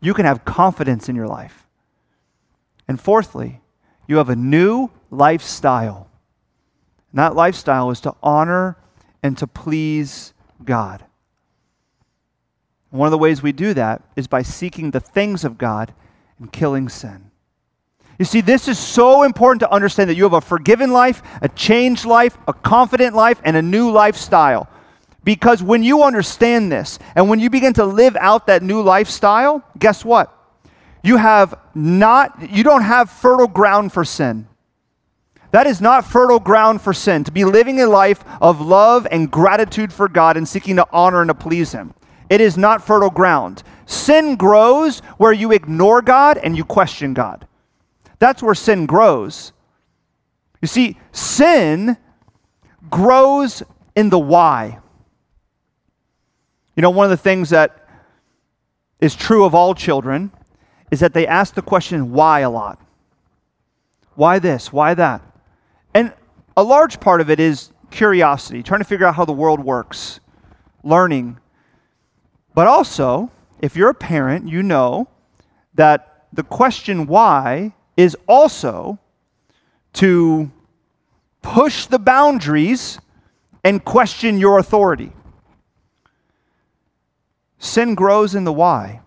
You 0.00 0.14
can 0.14 0.26
have 0.26 0.44
confidence 0.44 1.08
in 1.08 1.16
your 1.16 1.26
life. 1.26 1.66
And 2.86 3.00
fourthly, 3.00 3.60
you 4.06 4.18
have 4.18 4.28
a 4.28 4.36
new 4.36 4.90
lifestyle. 5.10 6.08
And 7.10 7.18
that 7.18 7.34
lifestyle 7.34 7.90
is 7.90 8.00
to 8.02 8.14
honor 8.22 8.76
and 9.22 9.36
to 9.38 9.46
please 9.46 10.32
God. 10.62 11.04
One 12.96 13.06
of 13.06 13.12
the 13.12 13.18
ways 13.18 13.42
we 13.42 13.52
do 13.52 13.74
that 13.74 14.02
is 14.16 14.26
by 14.26 14.42
seeking 14.42 14.90
the 14.90 15.00
things 15.00 15.44
of 15.44 15.58
God 15.58 15.92
and 16.38 16.50
killing 16.52 16.88
sin. 16.88 17.30
You 18.18 18.24
see, 18.24 18.40
this 18.40 18.66
is 18.66 18.78
so 18.78 19.22
important 19.22 19.60
to 19.60 19.70
understand 19.70 20.08
that 20.08 20.14
you 20.14 20.22
have 20.22 20.32
a 20.32 20.40
forgiven 20.40 20.90
life, 20.90 21.22
a 21.42 21.48
changed 21.50 22.06
life, 22.06 22.38
a 22.48 22.54
confident 22.54 23.14
life, 23.14 23.40
and 23.44 23.56
a 23.56 23.62
new 23.62 23.90
lifestyle. 23.90 24.68
Because 25.22 25.62
when 25.62 25.82
you 25.82 26.02
understand 26.02 26.72
this 26.72 26.98
and 27.14 27.28
when 27.28 27.40
you 27.40 27.50
begin 27.50 27.74
to 27.74 27.84
live 27.84 28.16
out 28.16 28.46
that 28.46 28.62
new 28.62 28.80
lifestyle, 28.80 29.62
guess 29.78 30.04
what? 30.04 30.32
You 31.02 31.18
have 31.18 31.58
not 31.74 32.50
you 32.50 32.62
don't 32.62 32.82
have 32.82 33.10
fertile 33.10 33.48
ground 33.48 33.92
for 33.92 34.04
sin. 34.04 34.48
That 35.50 35.66
is 35.66 35.80
not 35.80 36.04
fertile 36.04 36.40
ground 36.40 36.80
for 36.80 36.94
sin 36.94 37.24
to 37.24 37.32
be 37.32 37.44
living 37.44 37.80
a 37.80 37.86
life 37.86 38.24
of 38.40 38.60
love 38.60 39.06
and 39.10 39.30
gratitude 39.30 39.92
for 39.92 40.08
God 40.08 40.36
and 40.36 40.48
seeking 40.48 40.76
to 40.76 40.86
honor 40.92 41.20
and 41.20 41.28
to 41.28 41.34
please 41.34 41.72
him. 41.72 41.94
It 42.28 42.40
is 42.40 42.56
not 42.56 42.84
fertile 42.84 43.10
ground. 43.10 43.62
Sin 43.86 44.36
grows 44.36 45.00
where 45.18 45.32
you 45.32 45.52
ignore 45.52 46.02
God 46.02 46.38
and 46.38 46.56
you 46.56 46.64
question 46.64 47.14
God. 47.14 47.46
That's 48.18 48.42
where 48.42 48.54
sin 48.54 48.86
grows. 48.86 49.52
You 50.60 50.68
see, 50.68 50.98
sin 51.12 51.96
grows 52.90 53.62
in 53.94 54.10
the 54.10 54.18
why. 54.18 54.78
You 56.74 56.82
know, 56.82 56.90
one 56.90 57.04
of 57.04 57.10
the 57.10 57.16
things 57.16 57.50
that 57.50 57.88
is 59.00 59.14
true 59.14 59.44
of 59.44 59.54
all 59.54 59.74
children 59.74 60.30
is 60.90 61.00
that 61.00 61.14
they 61.14 61.26
ask 61.26 61.54
the 61.54 61.62
question 61.62 62.12
why 62.12 62.40
a 62.40 62.50
lot. 62.50 62.80
Why 64.14 64.38
this? 64.38 64.72
Why 64.72 64.94
that? 64.94 65.22
And 65.94 66.12
a 66.56 66.62
large 66.62 67.00
part 67.00 67.20
of 67.20 67.30
it 67.30 67.38
is 67.38 67.70
curiosity, 67.90 68.62
trying 68.62 68.80
to 68.80 68.84
figure 68.84 69.06
out 69.06 69.14
how 69.14 69.24
the 69.24 69.32
world 69.32 69.60
works, 69.60 70.20
learning. 70.82 71.38
But 72.56 72.66
also, 72.68 73.30
if 73.60 73.76
you're 73.76 73.90
a 73.90 73.94
parent, 73.94 74.48
you 74.48 74.62
know 74.62 75.08
that 75.74 76.26
the 76.32 76.42
question 76.42 77.06
why 77.06 77.74
is 77.98 78.16
also 78.26 78.98
to 79.92 80.50
push 81.42 81.84
the 81.84 81.98
boundaries 81.98 82.98
and 83.62 83.84
question 83.84 84.38
your 84.38 84.58
authority. 84.58 85.12
Sin 87.58 87.94
grows 87.94 88.34
in 88.34 88.44
the 88.44 88.54
why. 88.54 89.02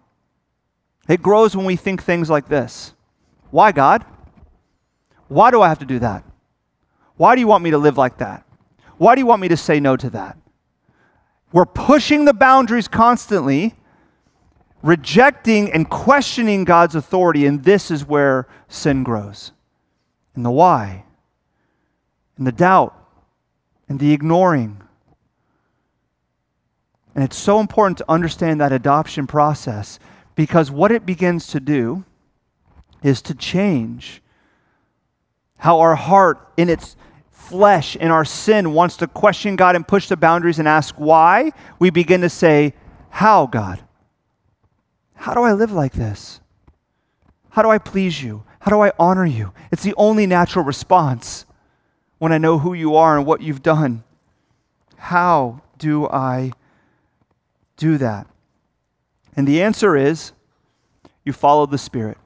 It 1.07 1.23
grows 1.23 1.55
when 1.55 1.65
we 1.65 1.75
think 1.75 2.03
things 2.03 2.29
like 2.29 2.49
this 2.49 2.93
Why, 3.49 3.71
God? 3.71 4.05
Why 5.27 5.49
do 5.49 5.63
I 5.63 5.69
have 5.69 5.79
to 5.79 5.85
do 5.85 5.97
that? 5.97 6.23
Why 7.17 7.33
do 7.33 7.41
you 7.41 7.47
want 7.47 7.63
me 7.63 7.71
to 7.71 7.79
live 7.79 7.97
like 7.97 8.19
that? 8.19 8.45
Why 8.99 9.15
do 9.15 9.21
you 9.21 9.25
want 9.25 9.41
me 9.41 9.47
to 9.47 9.57
say 9.57 9.79
no 9.79 9.97
to 9.97 10.12
that? 10.12 10.38
We're 11.51 11.65
pushing 11.65 12.25
the 12.25 12.33
boundaries 12.33 12.88
constantly 12.88 13.75
rejecting 14.81 15.71
and 15.71 15.89
questioning 15.89 16.63
God's 16.63 16.95
authority, 16.95 17.45
and 17.45 17.63
this 17.63 17.91
is 17.91 18.05
where 18.05 18.47
sin 18.67 19.03
grows. 19.03 19.51
And 20.35 20.45
the 20.45 20.51
why, 20.51 21.03
and 22.38 22.47
the 22.47 22.51
doubt, 22.51 22.95
and 23.88 23.99
the 23.99 24.13
ignoring. 24.13 24.81
And 27.15 27.23
it's 27.23 27.38
so 27.38 27.59
important 27.59 27.97
to 27.97 28.05
understand 28.07 28.62
that 28.62 28.71
adoption 28.71 29.27
process 29.27 29.99
because 30.35 30.71
what 30.71 30.91
it 30.91 31.05
begins 31.05 31.47
to 31.47 31.59
do 31.59 32.05
is 33.03 33.21
to 33.23 33.33
change 33.33 34.21
how 35.57 35.79
our 35.79 35.95
heart, 35.95 36.47
in 36.55 36.69
its 36.69 36.95
flesh, 37.49 37.95
in 37.95 38.12
our 38.12 38.25
sin, 38.25 38.73
wants 38.73 38.97
to 38.97 39.07
question 39.07 39.55
God 39.55 39.75
and 39.75 39.88
push 39.88 40.07
the 40.07 40.17
boundaries 40.17 40.59
and 40.59 40.67
ask 40.67 40.95
why. 40.95 41.51
We 41.79 41.89
begin 41.89 42.21
to 42.21 42.29
say, 42.29 42.73
How, 43.09 43.47
God? 43.47 43.81
How 45.15 45.33
do 45.33 45.41
I 45.41 45.53
live 45.53 45.71
like 45.71 45.93
this? 45.93 46.39
How 47.49 47.62
do 47.62 47.69
I 47.69 47.77
please 47.77 48.23
you? 48.23 48.43
How 48.62 48.71
do 48.71 48.81
I 48.81 48.91
honor 48.99 49.25
you? 49.25 49.53
It's 49.71 49.83
the 49.83 49.95
only 49.97 50.25
natural 50.25 50.63
response 50.63 51.45
when 52.19 52.31
I 52.31 52.38
know 52.38 52.59
who 52.59 52.73
you 52.73 52.95
are 52.95 53.17
and 53.17 53.25
what 53.25 53.41
you've 53.41 53.63
done. 53.63 54.03
How 54.97 55.62
do 55.77 56.07
I 56.07 56.51
do 57.77 57.97
that? 57.97 58.27
And 59.35 59.47
the 59.47 59.62
answer 59.62 59.95
is 59.95 60.33
you 61.25 61.33
follow 61.33 61.65
the 61.65 61.77
Spirit. 61.77 62.17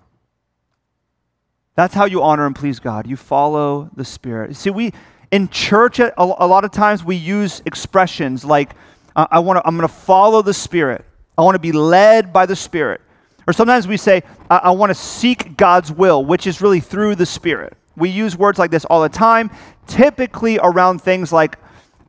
That's 1.75 1.93
how 1.93 2.05
you 2.05 2.21
honor 2.21 2.45
and 2.45 2.55
please 2.55 2.79
God. 2.79 3.07
You 3.07 3.17
follow 3.17 3.89
the 3.95 4.05
Spirit. 4.05 4.55
See, 4.55 4.69
we 4.69 4.93
in 5.34 5.50
church 5.50 6.00
a, 6.00 6.13
a 6.15 6.46
lot 6.48 6.63
of 6.63 6.69
times 6.69 7.04
we 7.04 7.15
use 7.15 7.63
expressions 7.65 8.46
like 8.46 8.76
uh, 9.15 9.26
I 9.32 9.39
want 9.39 9.58
to 9.58 9.67
I'm 9.67 9.76
going 9.76 9.88
to 9.88 9.93
follow 9.93 10.43
the 10.43 10.54
Spirit. 10.54 11.04
I 11.36 11.41
want 11.41 11.56
to 11.56 11.60
be 11.60 11.72
led 11.72 12.32
by 12.32 12.46
the 12.46 12.56
Spirit. 12.56 13.02
Or 13.48 13.54
sometimes 13.54 13.88
we 13.88 13.98
say, 13.98 14.22
I, 14.50 14.58
I 14.58 14.72
want 14.72 14.91
to 14.91 14.96
seek 14.96 15.58
God's 15.58 15.91
will, 15.91 16.24
which 16.24 16.46
is 16.46 16.62
really 16.62 16.80
through 16.80 17.15
the 17.15 17.26
Spirit. 17.26 17.76
We 17.98 18.10
use 18.10 18.38
words 18.38 18.60
like 18.60 18.69
this 18.69 18.86
all 18.86 19.02
the 19.02 19.10
time, 19.10 19.50
typically 19.88 20.60
around 20.62 21.02
things 21.02 21.34
like, 21.34 21.58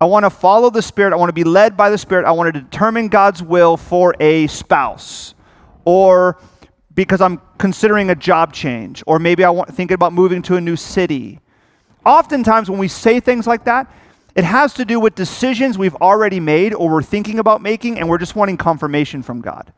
I 0.01 0.05
want 0.05 0.25
to 0.25 0.31
follow 0.31 0.69
the 0.69 0.83
Spirit, 0.83 1.15
I 1.15 1.17
want 1.17 1.31
to 1.31 1.35
be 1.35 1.45
led 1.45 1.79
by 1.79 1.89
the 1.89 1.99
Spirit, 1.99 2.27
I 2.27 2.33
want 2.33 2.53
to 2.53 2.61
determine 2.61 3.09
God's 3.09 3.43
will 3.43 3.79
for 3.79 4.15
a 4.21 4.47
spouse, 4.49 5.35
or 5.87 6.39
because 6.95 7.23
I'm 7.23 7.41
considering 7.57 8.11
a 8.11 8.15
job 8.15 8.53
change, 8.53 9.03
or 9.07 9.19
maybe 9.19 9.45
I 9.45 9.51
want 9.51 9.75
thinking 9.75 9.95
about 9.95 10.13
moving 10.13 10.43
to 10.43 10.57
a 10.57 10.61
new 10.61 10.77
city. 10.77 11.41
Oftentimes, 12.05 12.71
when 12.71 12.79
we 12.79 12.89
say 12.89 13.21
things 13.21 13.47
like 13.47 13.65
that, 13.65 13.91
it 14.35 14.45
has 14.45 14.75
to 14.75 14.85
do 14.85 14.99
with 14.99 15.15
decisions 15.15 15.79
we've 15.79 15.95
already 15.97 16.41
made 16.41 16.75
or 16.75 16.91
we're 16.91 17.03
thinking 17.03 17.39
about 17.39 17.63
making, 17.63 17.99
and 17.99 18.09
we're 18.09 18.19
just 18.19 18.35
wanting 18.35 18.57
confirmation 18.57 19.23
from 19.23 19.41
God. 19.41 19.73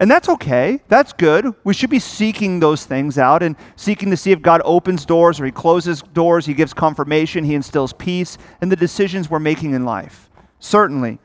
And 0.00 0.10
that's 0.10 0.28
okay. 0.28 0.80
That's 0.88 1.12
good. 1.12 1.54
We 1.62 1.74
should 1.74 1.90
be 1.90 2.00
seeking 2.00 2.60
those 2.60 2.84
things 2.84 3.16
out 3.16 3.42
and 3.42 3.56
seeking 3.76 4.10
to 4.10 4.16
see 4.16 4.32
if 4.32 4.42
God 4.42 4.60
opens 4.64 5.06
doors 5.06 5.40
or 5.40 5.44
He 5.44 5.52
closes 5.52 6.02
doors, 6.02 6.46
He 6.46 6.54
gives 6.54 6.72
confirmation, 6.72 7.44
He 7.44 7.54
instills 7.54 7.92
peace 7.92 8.36
in 8.60 8.68
the 8.68 8.76
decisions 8.76 9.30
we're 9.30 9.38
making 9.38 9.72
in 9.72 9.84
life. 9.84 10.28
Certainly. 10.58 11.18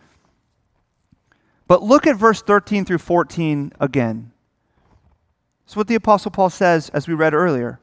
But 1.67 1.83
look 1.83 2.07
at 2.07 2.15
verse 2.15 2.41
13 2.41 2.85
through 2.85 2.97
14 2.97 3.73
again. 3.79 4.31
It's 5.65 5.75
what 5.75 5.87
the 5.87 5.95
Apostle 5.95 6.31
Paul 6.31 6.49
says 6.49 6.89
as 6.89 7.07
we 7.07 7.13
read 7.13 7.33
earlier. 7.33 7.79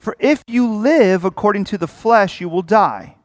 For 0.00 0.16
if 0.18 0.42
you 0.46 0.66
live 0.66 1.26
according 1.26 1.64
to 1.64 1.78
the 1.78 1.86
flesh, 1.86 2.40
you 2.40 2.48
will 2.48 2.62
die. 2.62 3.16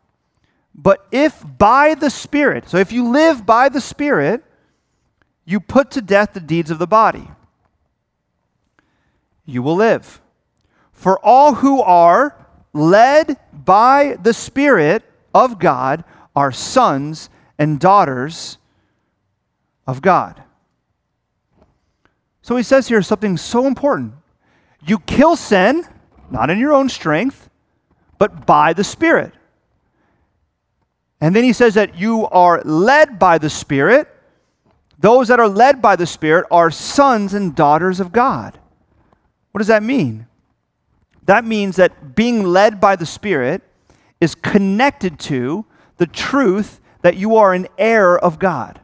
But 0.75 1.07
if 1.09 1.41
by 1.57 1.95
the 1.95 2.09
Spirit, 2.09 2.67
so 2.67 2.77
if 2.77 2.91
you 2.91 3.09
live 3.09 3.45
by 3.45 3.69
the 3.69 3.79
Spirit, 3.79 4.43
you 5.45 5.61
put 5.61 5.91
to 5.91 6.01
death 6.01 6.33
the 6.33 6.41
deeds 6.41 6.69
of 6.69 6.77
the 6.77 6.85
body, 6.85 7.29
you 9.45 9.63
will 9.63 9.75
live. 9.75 10.19
For 10.91 11.17
all 11.25 11.55
who 11.55 11.81
are 11.81 12.45
led 12.73 13.37
by 13.53 14.17
the 14.21 14.33
Spirit 14.33 15.03
of 15.33 15.59
God 15.59 16.03
are 16.35 16.51
sons 16.51 17.29
and 17.57 17.79
daughters 17.79 18.57
of 19.87 20.01
God. 20.01 20.43
So 22.41 22.57
he 22.57 22.63
says 22.63 22.89
here 22.89 23.01
something 23.01 23.37
so 23.37 23.65
important. 23.65 24.13
You 24.85 24.99
kill 24.99 25.37
sin, 25.37 25.87
not 26.35 26.49
in 26.49 26.59
your 26.59 26.73
own 26.73 26.89
strength, 26.89 27.49
but 28.17 28.45
by 28.45 28.73
the 28.73 28.83
Spirit. 28.83 29.33
And 31.21 31.33
then 31.33 31.45
he 31.45 31.53
says 31.53 31.75
that 31.75 31.97
you 31.97 32.27
are 32.27 32.61
led 32.63 33.17
by 33.17 33.37
the 33.37 33.49
Spirit. 33.49 34.09
Those 34.99 35.29
that 35.29 35.39
are 35.39 35.47
led 35.47 35.81
by 35.81 35.95
the 35.95 36.05
Spirit 36.05 36.45
are 36.51 36.69
sons 36.69 37.33
and 37.33 37.55
daughters 37.55 38.01
of 38.01 38.11
God. 38.11 38.59
What 39.51 39.59
does 39.59 39.67
that 39.67 39.81
mean? 39.81 40.27
That 41.23 41.45
means 41.45 41.77
that 41.77 42.15
being 42.15 42.43
led 42.43 42.81
by 42.81 42.97
the 42.97 43.05
Spirit 43.05 43.63
is 44.19 44.35
connected 44.35 45.17
to 45.19 45.65
the 45.97 46.05
truth 46.05 46.81
that 47.01 47.15
you 47.15 47.37
are 47.37 47.53
an 47.53 47.67
heir 47.77 48.19
of 48.19 48.39
God. 48.39 48.81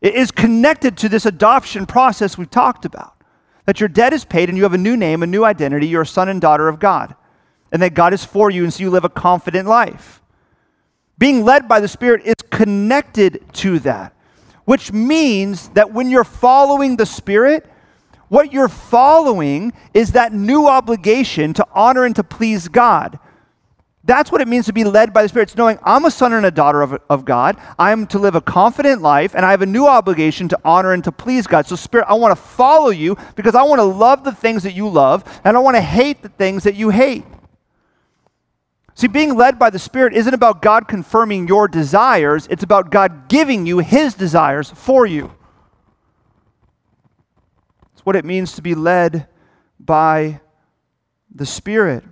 It 0.00 0.14
is 0.14 0.30
connected 0.30 0.96
to 0.98 1.08
this 1.08 1.26
adoption 1.26 1.86
process 1.86 2.38
we've 2.38 2.48
talked 2.48 2.84
about. 2.84 3.15
That 3.66 3.80
your 3.80 3.88
debt 3.88 4.12
is 4.12 4.24
paid 4.24 4.48
and 4.48 4.56
you 4.56 4.64
have 4.64 4.72
a 4.72 4.78
new 4.78 4.96
name, 4.96 5.22
a 5.22 5.26
new 5.26 5.44
identity, 5.44 5.86
you're 5.86 6.02
a 6.02 6.06
son 6.06 6.28
and 6.28 6.40
daughter 6.40 6.68
of 6.68 6.78
God. 6.78 7.14
And 7.72 7.82
that 7.82 7.94
God 7.94 8.14
is 8.14 8.24
for 8.24 8.50
you, 8.50 8.62
and 8.62 8.72
so 8.72 8.82
you 8.82 8.90
live 8.90 9.04
a 9.04 9.08
confident 9.08 9.68
life. 9.68 10.22
Being 11.18 11.44
led 11.44 11.66
by 11.66 11.80
the 11.80 11.88
Spirit 11.88 12.22
is 12.24 12.34
connected 12.50 13.44
to 13.54 13.78
that, 13.80 14.14
which 14.64 14.92
means 14.92 15.68
that 15.70 15.92
when 15.92 16.10
you're 16.10 16.24
following 16.24 16.96
the 16.96 17.06
Spirit, 17.06 17.66
what 18.28 18.52
you're 18.52 18.68
following 18.68 19.72
is 19.94 20.12
that 20.12 20.32
new 20.32 20.66
obligation 20.66 21.54
to 21.54 21.66
honor 21.72 22.04
and 22.04 22.16
to 22.16 22.24
please 22.24 22.68
God. 22.68 23.18
That's 24.06 24.30
what 24.30 24.40
it 24.40 24.46
means 24.46 24.66
to 24.66 24.72
be 24.72 24.84
led 24.84 25.12
by 25.12 25.22
the 25.22 25.28
Spirit. 25.28 25.48
It's 25.48 25.56
knowing 25.56 25.80
I'm 25.82 26.04
a 26.04 26.12
son 26.12 26.32
and 26.32 26.46
a 26.46 26.50
daughter 26.52 26.80
of, 26.80 26.96
of 27.10 27.24
God. 27.24 27.60
I 27.76 27.90
am 27.90 28.06
to 28.08 28.20
live 28.20 28.36
a 28.36 28.40
confident 28.40 29.02
life, 29.02 29.34
and 29.34 29.44
I 29.44 29.50
have 29.50 29.62
a 29.62 29.66
new 29.66 29.88
obligation 29.88 30.48
to 30.48 30.58
honor 30.64 30.92
and 30.92 31.02
to 31.04 31.12
please 31.12 31.48
God. 31.48 31.66
So, 31.66 31.74
Spirit, 31.74 32.06
I 32.08 32.14
want 32.14 32.30
to 32.30 32.40
follow 32.40 32.90
you 32.90 33.16
because 33.34 33.56
I 33.56 33.64
want 33.64 33.80
to 33.80 33.84
love 33.84 34.22
the 34.22 34.30
things 34.30 34.62
that 34.62 34.74
you 34.74 34.88
love, 34.88 35.24
and 35.42 35.56
I 35.56 35.60
want 35.60 35.76
to 35.76 35.80
hate 35.80 36.22
the 36.22 36.28
things 36.28 36.62
that 36.62 36.76
you 36.76 36.90
hate. 36.90 37.24
See, 38.94 39.08
being 39.08 39.34
led 39.34 39.58
by 39.58 39.70
the 39.70 39.78
Spirit 39.80 40.14
isn't 40.14 40.32
about 40.32 40.62
God 40.62 40.86
confirming 40.86 41.48
your 41.48 41.66
desires, 41.66 42.46
it's 42.48 42.62
about 42.62 42.90
God 42.90 43.28
giving 43.28 43.66
you 43.66 43.80
His 43.80 44.14
desires 44.14 44.70
for 44.70 45.04
you. 45.04 45.34
It's 47.92 48.06
what 48.06 48.14
it 48.14 48.24
means 48.24 48.52
to 48.52 48.62
be 48.62 48.76
led 48.76 49.26
by 49.80 50.40
the 51.34 51.44
Spirit. 51.44 52.04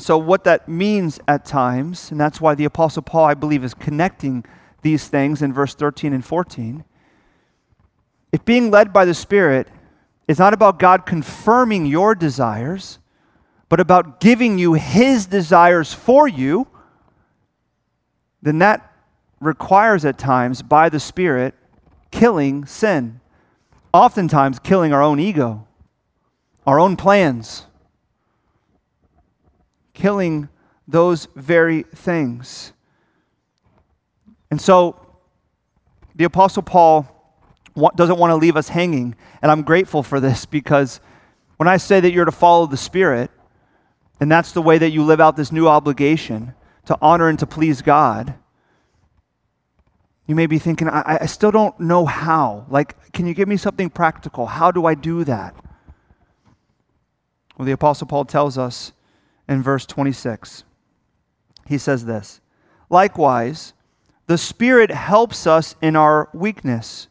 And 0.00 0.06
so, 0.06 0.16
what 0.16 0.44
that 0.44 0.66
means 0.66 1.20
at 1.28 1.44
times, 1.44 2.10
and 2.10 2.18
that's 2.18 2.40
why 2.40 2.54
the 2.54 2.64
Apostle 2.64 3.02
Paul, 3.02 3.26
I 3.26 3.34
believe, 3.34 3.62
is 3.62 3.74
connecting 3.74 4.46
these 4.80 5.06
things 5.08 5.42
in 5.42 5.52
verse 5.52 5.74
13 5.74 6.14
and 6.14 6.24
14. 6.24 6.84
If 8.32 8.42
being 8.46 8.70
led 8.70 8.94
by 8.94 9.04
the 9.04 9.12
Spirit 9.12 9.68
is 10.26 10.38
not 10.38 10.54
about 10.54 10.78
God 10.78 11.04
confirming 11.04 11.84
your 11.84 12.14
desires, 12.14 12.98
but 13.68 13.78
about 13.78 14.20
giving 14.20 14.58
you 14.58 14.72
His 14.72 15.26
desires 15.26 15.92
for 15.92 16.26
you, 16.26 16.66
then 18.40 18.58
that 18.60 18.90
requires 19.38 20.06
at 20.06 20.16
times, 20.16 20.62
by 20.62 20.88
the 20.88 20.98
Spirit, 20.98 21.54
killing 22.10 22.64
sin. 22.64 23.20
Oftentimes, 23.92 24.60
killing 24.60 24.94
our 24.94 25.02
own 25.02 25.20
ego, 25.20 25.66
our 26.66 26.80
own 26.80 26.96
plans, 26.96 27.66
killing 30.00 30.48
those 30.88 31.28
very 31.36 31.82
things. 31.82 32.72
And 34.50 34.60
so, 34.60 34.96
the 36.16 36.24
Apostle 36.24 36.62
Paul 36.62 37.06
doesn't 37.94 38.18
want 38.18 38.30
to 38.30 38.36
leave 38.36 38.56
us 38.56 38.68
hanging. 38.68 39.14
And 39.42 39.50
I'm 39.50 39.62
grateful 39.62 40.02
for 40.02 40.18
this 40.18 40.44
because 40.46 41.00
when 41.58 41.68
I 41.68 41.76
say 41.76 42.00
that 42.00 42.12
you're 42.12 42.24
to 42.24 42.32
follow 42.32 42.66
the 42.66 42.76
Spirit, 42.76 43.30
and 44.20 44.30
that's 44.30 44.52
the 44.52 44.62
way 44.62 44.78
that 44.78 44.90
you 44.90 45.04
live 45.04 45.20
out 45.20 45.36
this 45.36 45.52
new 45.52 45.68
obligation 45.68 46.54
to 46.86 46.96
honor 47.00 47.28
and 47.28 47.38
to 47.38 47.46
please 47.46 47.82
God. 47.82 48.34
You 50.26 50.34
may 50.34 50.46
be 50.46 50.58
thinking, 50.58 50.88
I, 50.88 51.18
I 51.22 51.26
still 51.26 51.50
don't 51.50 51.78
know 51.80 52.06
how. 52.06 52.66
Like, 52.68 53.12
can 53.12 53.26
you 53.26 53.34
give 53.34 53.48
me 53.48 53.56
something 53.56 53.90
practical? 53.90 54.46
How 54.46 54.70
do 54.70 54.86
I 54.86 54.94
do 54.94 55.24
that? 55.24 55.54
Well, 57.56 57.66
the 57.66 57.72
Apostle 57.72 58.06
Paul 58.06 58.24
tells 58.24 58.56
us 58.56 58.92
in 59.50 59.62
verse 59.62 59.84
26. 59.84 60.64
He 61.66 61.76
says 61.76 62.06
this 62.06 62.40
Likewise, 62.88 63.74
the 64.26 64.38
Spirit 64.38 64.90
helps 64.90 65.46
us 65.46 65.74
in 65.82 65.94
our 65.94 66.30
weakness. 66.32 67.08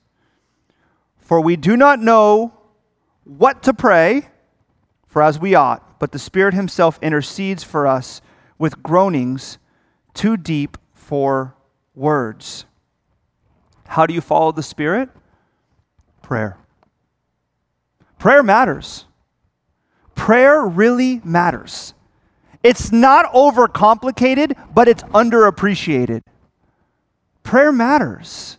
For 1.20 1.40
we 1.40 1.56
do 1.56 1.78
not 1.78 2.00
know 2.00 2.54
what 3.24 3.62
to 3.62 3.74
pray 3.76 4.30
for 5.06 5.22
as 5.22 5.38
we 5.38 5.54
ought 5.54 5.86
but 6.00 6.14
the 6.14 6.20
Spirit 6.20 6.54
Himself 6.54 6.98
intercedes 7.02 7.64
for 7.64 7.86
us 7.86 8.22
with 8.58 8.82
groanings 8.82 9.58
too 10.14 10.38
deep 10.38 10.78
for 10.94 11.56
words. 11.94 12.66
How 13.88 14.06
do 14.06 14.14
you 14.14 14.22
follow 14.22 14.52
the 14.52 14.64
Spirit? 14.64 15.10
Prayer. 16.22 16.58
Prayer 18.18 18.42
matters. 18.42 19.06
Prayer 20.16 20.66
really 20.66 21.22
matters. 21.24 21.94
It's 22.64 22.92
not 22.92 23.32
overcomplicated, 23.34 24.58
but 24.74 24.88
it's 24.88 25.04
underappreciated. 25.04 26.24
Prayer 27.44 27.72
matters. 27.72 28.58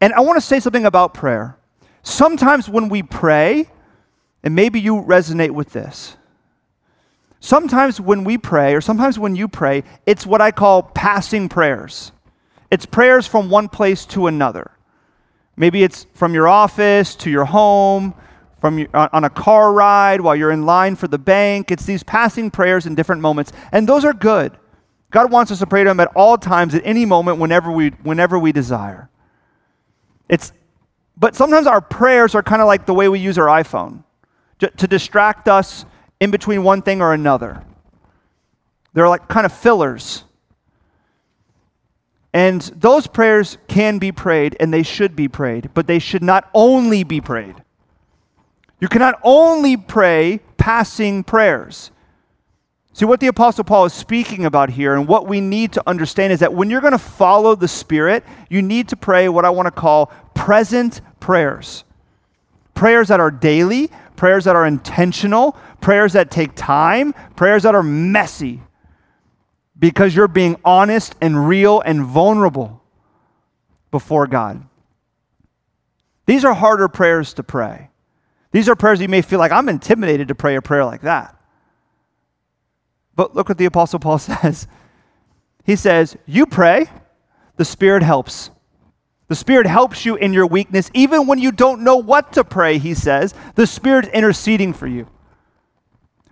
And 0.00 0.12
I 0.12 0.20
want 0.20 0.36
to 0.36 0.40
say 0.40 0.60
something 0.60 0.84
about 0.84 1.14
prayer. 1.14 1.56
Sometimes 2.02 2.68
when 2.68 2.88
we 2.88 3.02
pray, 3.02 3.70
and 4.42 4.54
maybe 4.54 4.80
you 4.80 4.96
resonate 4.96 5.52
with 5.52 5.70
this. 5.72 6.16
Sometimes 7.40 8.00
when 8.00 8.24
we 8.24 8.36
pray, 8.36 8.74
or 8.74 8.80
sometimes 8.80 9.18
when 9.18 9.36
you 9.36 9.48
pray, 9.48 9.84
it's 10.06 10.26
what 10.26 10.40
I 10.40 10.50
call 10.50 10.82
passing 10.82 11.48
prayers. 11.48 12.12
It's 12.70 12.86
prayers 12.86 13.26
from 13.26 13.48
one 13.48 13.68
place 13.68 14.04
to 14.06 14.26
another. 14.26 14.70
Maybe 15.56 15.82
it's 15.82 16.06
from 16.14 16.34
your 16.34 16.48
office 16.48 17.14
to 17.16 17.30
your 17.30 17.44
home, 17.44 18.14
from 18.64 18.78
your, 18.78 18.88
on 18.94 19.24
a 19.24 19.28
car 19.28 19.74
ride 19.74 20.22
while 20.22 20.34
you're 20.34 20.50
in 20.50 20.64
line 20.64 20.96
for 20.96 21.06
the 21.06 21.18
bank. 21.18 21.70
It's 21.70 21.84
these 21.84 22.02
passing 22.02 22.50
prayers 22.50 22.86
in 22.86 22.94
different 22.94 23.20
moments, 23.20 23.52
and 23.72 23.86
those 23.86 24.06
are 24.06 24.14
good. 24.14 24.56
God 25.10 25.30
wants 25.30 25.52
us 25.52 25.58
to 25.58 25.66
pray 25.66 25.84
to 25.84 25.90
Him 25.90 26.00
at 26.00 26.08
all 26.16 26.38
times, 26.38 26.74
at 26.74 26.80
any 26.82 27.04
moment, 27.04 27.36
whenever 27.36 27.70
we, 27.70 27.90
whenever 28.04 28.38
we 28.38 28.52
desire. 28.52 29.10
It's, 30.30 30.50
but 31.14 31.36
sometimes 31.36 31.66
our 31.66 31.82
prayers 31.82 32.34
are 32.34 32.42
kind 32.42 32.62
of 32.62 32.66
like 32.66 32.86
the 32.86 32.94
way 32.94 33.06
we 33.06 33.18
use 33.18 33.36
our 33.36 33.48
iPhone 33.48 34.02
to 34.60 34.86
distract 34.86 35.46
us 35.46 35.84
in 36.18 36.30
between 36.30 36.62
one 36.62 36.80
thing 36.80 37.02
or 37.02 37.12
another. 37.12 37.62
They're 38.94 39.10
like 39.10 39.28
kind 39.28 39.44
of 39.44 39.52
fillers. 39.52 40.24
And 42.32 42.62
those 42.62 43.06
prayers 43.08 43.58
can 43.68 43.98
be 43.98 44.10
prayed 44.10 44.56
and 44.58 44.72
they 44.72 44.84
should 44.84 45.14
be 45.14 45.28
prayed, 45.28 45.68
but 45.74 45.86
they 45.86 45.98
should 45.98 46.22
not 46.22 46.48
only 46.54 47.04
be 47.04 47.20
prayed. 47.20 47.56
You 48.84 48.88
cannot 48.88 49.18
only 49.22 49.78
pray 49.78 50.40
passing 50.58 51.24
prayers. 51.24 51.90
See, 52.92 53.06
what 53.06 53.18
the 53.18 53.28
Apostle 53.28 53.64
Paul 53.64 53.86
is 53.86 53.94
speaking 53.94 54.44
about 54.44 54.68
here 54.68 54.94
and 54.94 55.08
what 55.08 55.26
we 55.26 55.40
need 55.40 55.72
to 55.72 55.82
understand 55.88 56.34
is 56.34 56.40
that 56.40 56.52
when 56.52 56.68
you're 56.68 56.82
going 56.82 56.92
to 56.92 56.98
follow 56.98 57.54
the 57.54 57.66
Spirit, 57.66 58.24
you 58.50 58.60
need 58.60 58.88
to 58.88 58.96
pray 58.96 59.30
what 59.30 59.46
I 59.46 59.48
want 59.48 59.68
to 59.68 59.70
call 59.70 60.12
present 60.34 61.00
prayers. 61.18 61.84
Prayers 62.74 63.08
that 63.08 63.20
are 63.20 63.30
daily, 63.30 63.88
prayers 64.16 64.44
that 64.44 64.54
are 64.54 64.66
intentional, 64.66 65.56
prayers 65.80 66.12
that 66.12 66.30
take 66.30 66.54
time, 66.54 67.14
prayers 67.36 67.62
that 67.62 67.74
are 67.74 67.82
messy 67.82 68.60
because 69.78 70.14
you're 70.14 70.28
being 70.28 70.60
honest 70.62 71.14
and 71.22 71.48
real 71.48 71.80
and 71.80 72.04
vulnerable 72.04 72.82
before 73.90 74.26
God. 74.26 74.62
These 76.26 76.44
are 76.44 76.52
harder 76.52 76.88
prayers 76.88 77.32
to 77.32 77.42
pray. 77.42 77.88
These 78.54 78.68
are 78.68 78.76
prayers 78.76 79.00
you 79.00 79.08
may 79.08 79.20
feel 79.20 79.40
like 79.40 79.50
I'm 79.50 79.68
intimidated 79.68 80.28
to 80.28 80.36
pray 80.36 80.54
a 80.54 80.62
prayer 80.62 80.84
like 80.84 81.00
that. 81.00 81.36
But 83.16 83.34
look 83.34 83.48
what 83.48 83.58
the 83.58 83.64
Apostle 83.64 83.98
Paul 83.98 84.18
says. 84.20 84.68
He 85.64 85.74
says, 85.74 86.16
You 86.24 86.46
pray, 86.46 86.86
the 87.56 87.64
Spirit 87.64 88.04
helps. 88.04 88.50
The 89.26 89.34
Spirit 89.34 89.66
helps 89.66 90.06
you 90.06 90.14
in 90.14 90.32
your 90.32 90.46
weakness, 90.46 90.88
even 90.94 91.26
when 91.26 91.40
you 91.40 91.50
don't 91.50 91.82
know 91.82 91.96
what 91.96 92.34
to 92.34 92.44
pray, 92.44 92.78
he 92.78 92.94
says. 92.94 93.34
The 93.56 93.66
Spirit's 93.66 94.10
interceding 94.10 94.72
for 94.72 94.86
you. 94.86 95.08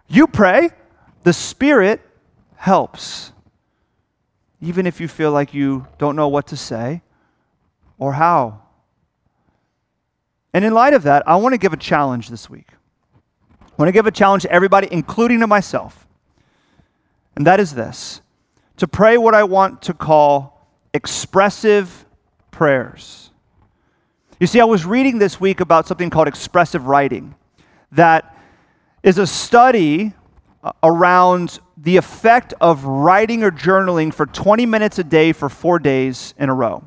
You 0.07 0.29
pray, 0.29 0.71
the 1.25 1.33
Spirit 1.33 2.01
helps. 2.55 3.33
Even 4.61 4.87
if 4.87 5.01
you 5.01 5.09
feel 5.09 5.33
like 5.33 5.55
you 5.55 5.89
don't 5.99 6.15
know 6.15 6.29
what 6.29 6.47
to 6.49 6.57
say 6.57 7.03
or 7.99 8.13
how. 8.13 8.62
And 10.55 10.65
in 10.65 10.75
light 10.75 10.95
of 10.95 11.05
that, 11.05 11.27
I 11.27 11.37
want 11.37 11.55
to 11.55 11.59
give 11.59 11.73
a 11.73 11.79
challenge 11.79 12.29
this 12.29 12.51
week. 12.51 12.69
I 13.61 13.75
want 13.79 13.89
to 13.89 13.93
give 13.93 14.07
a 14.07 14.11
challenge 14.11 14.43
to 14.43 14.51
everybody, 14.51 14.89
including 14.91 15.41
to 15.41 15.47
myself. 15.47 16.07
And 17.37 17.47
that 17.47 17.61
is 17.61 17.75
this 17.75 18.21
to 18.77 18.87
pray 18.89 19.17
what 19.17 19.35
I 19.35 19.45
want 19.45 19.83
to 19.83 19.95
call 19.95 20.67
expressive 20.93 22.05
prayers. 22.51 23.31
You 24.41 24.47
see, 24.47 24.61
I 24.61 24.65
was 24.65 24.85
reading 24.85 25.19
this 25.19 25.41
week 25.41 25.61
about 25.61 25.87
something 25.87 26.11
called 26.11 26.29
expressive 26.29 26.87
writing, 26.87 27.35
that 27.93 28.37
is 29.03 29.19
a 29.19 29.27
study 29.27 30.15
uh, 30.65 30.73
around 30.83 31.61
the 31.77 31.97
effect 31.97 32.55
of 32.61 32.85
writing 32.85 33.43
or 33.43 33.51
journaling 33.51 34.13
for 34.13 34.27
20 34.27 34.67
minutes 34.67 34.99
a 34.99 35.05
day 35.05 35.33
for 35.33 35.49
four 35.49 35.79
days 35.79 36.35
in 36.39 36.49
a 36.49 36.55
row. 36.55 36.85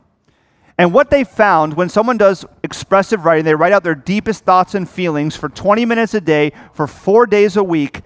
And 0.78 0.94
what 0.94 1.10
they 1.10 1.24
found 1.24 1.76
when 1.76 1.88
someone 1.88 2.18
does 2.18 2.46
expressive 2.64 3.24
writing, 3.24 3.46
they 3.46 3.56
write 3.56 3.72
out 3.72 3.84
their 3.84 3.96
deepest 3.96 4.44
thoughts 4.44 4.76
and 4.76 4.90
feelings 4.90 5.36
for 5.36 5.48
20 5.48 5.86
minutes 5.86 6.14
a 6.14 6.22
day 6.22 6.52
for 6.74 6.86
four 6.86 7.26
days 7.26 7.56
a 7.56 7.64
week, 7.64 8.02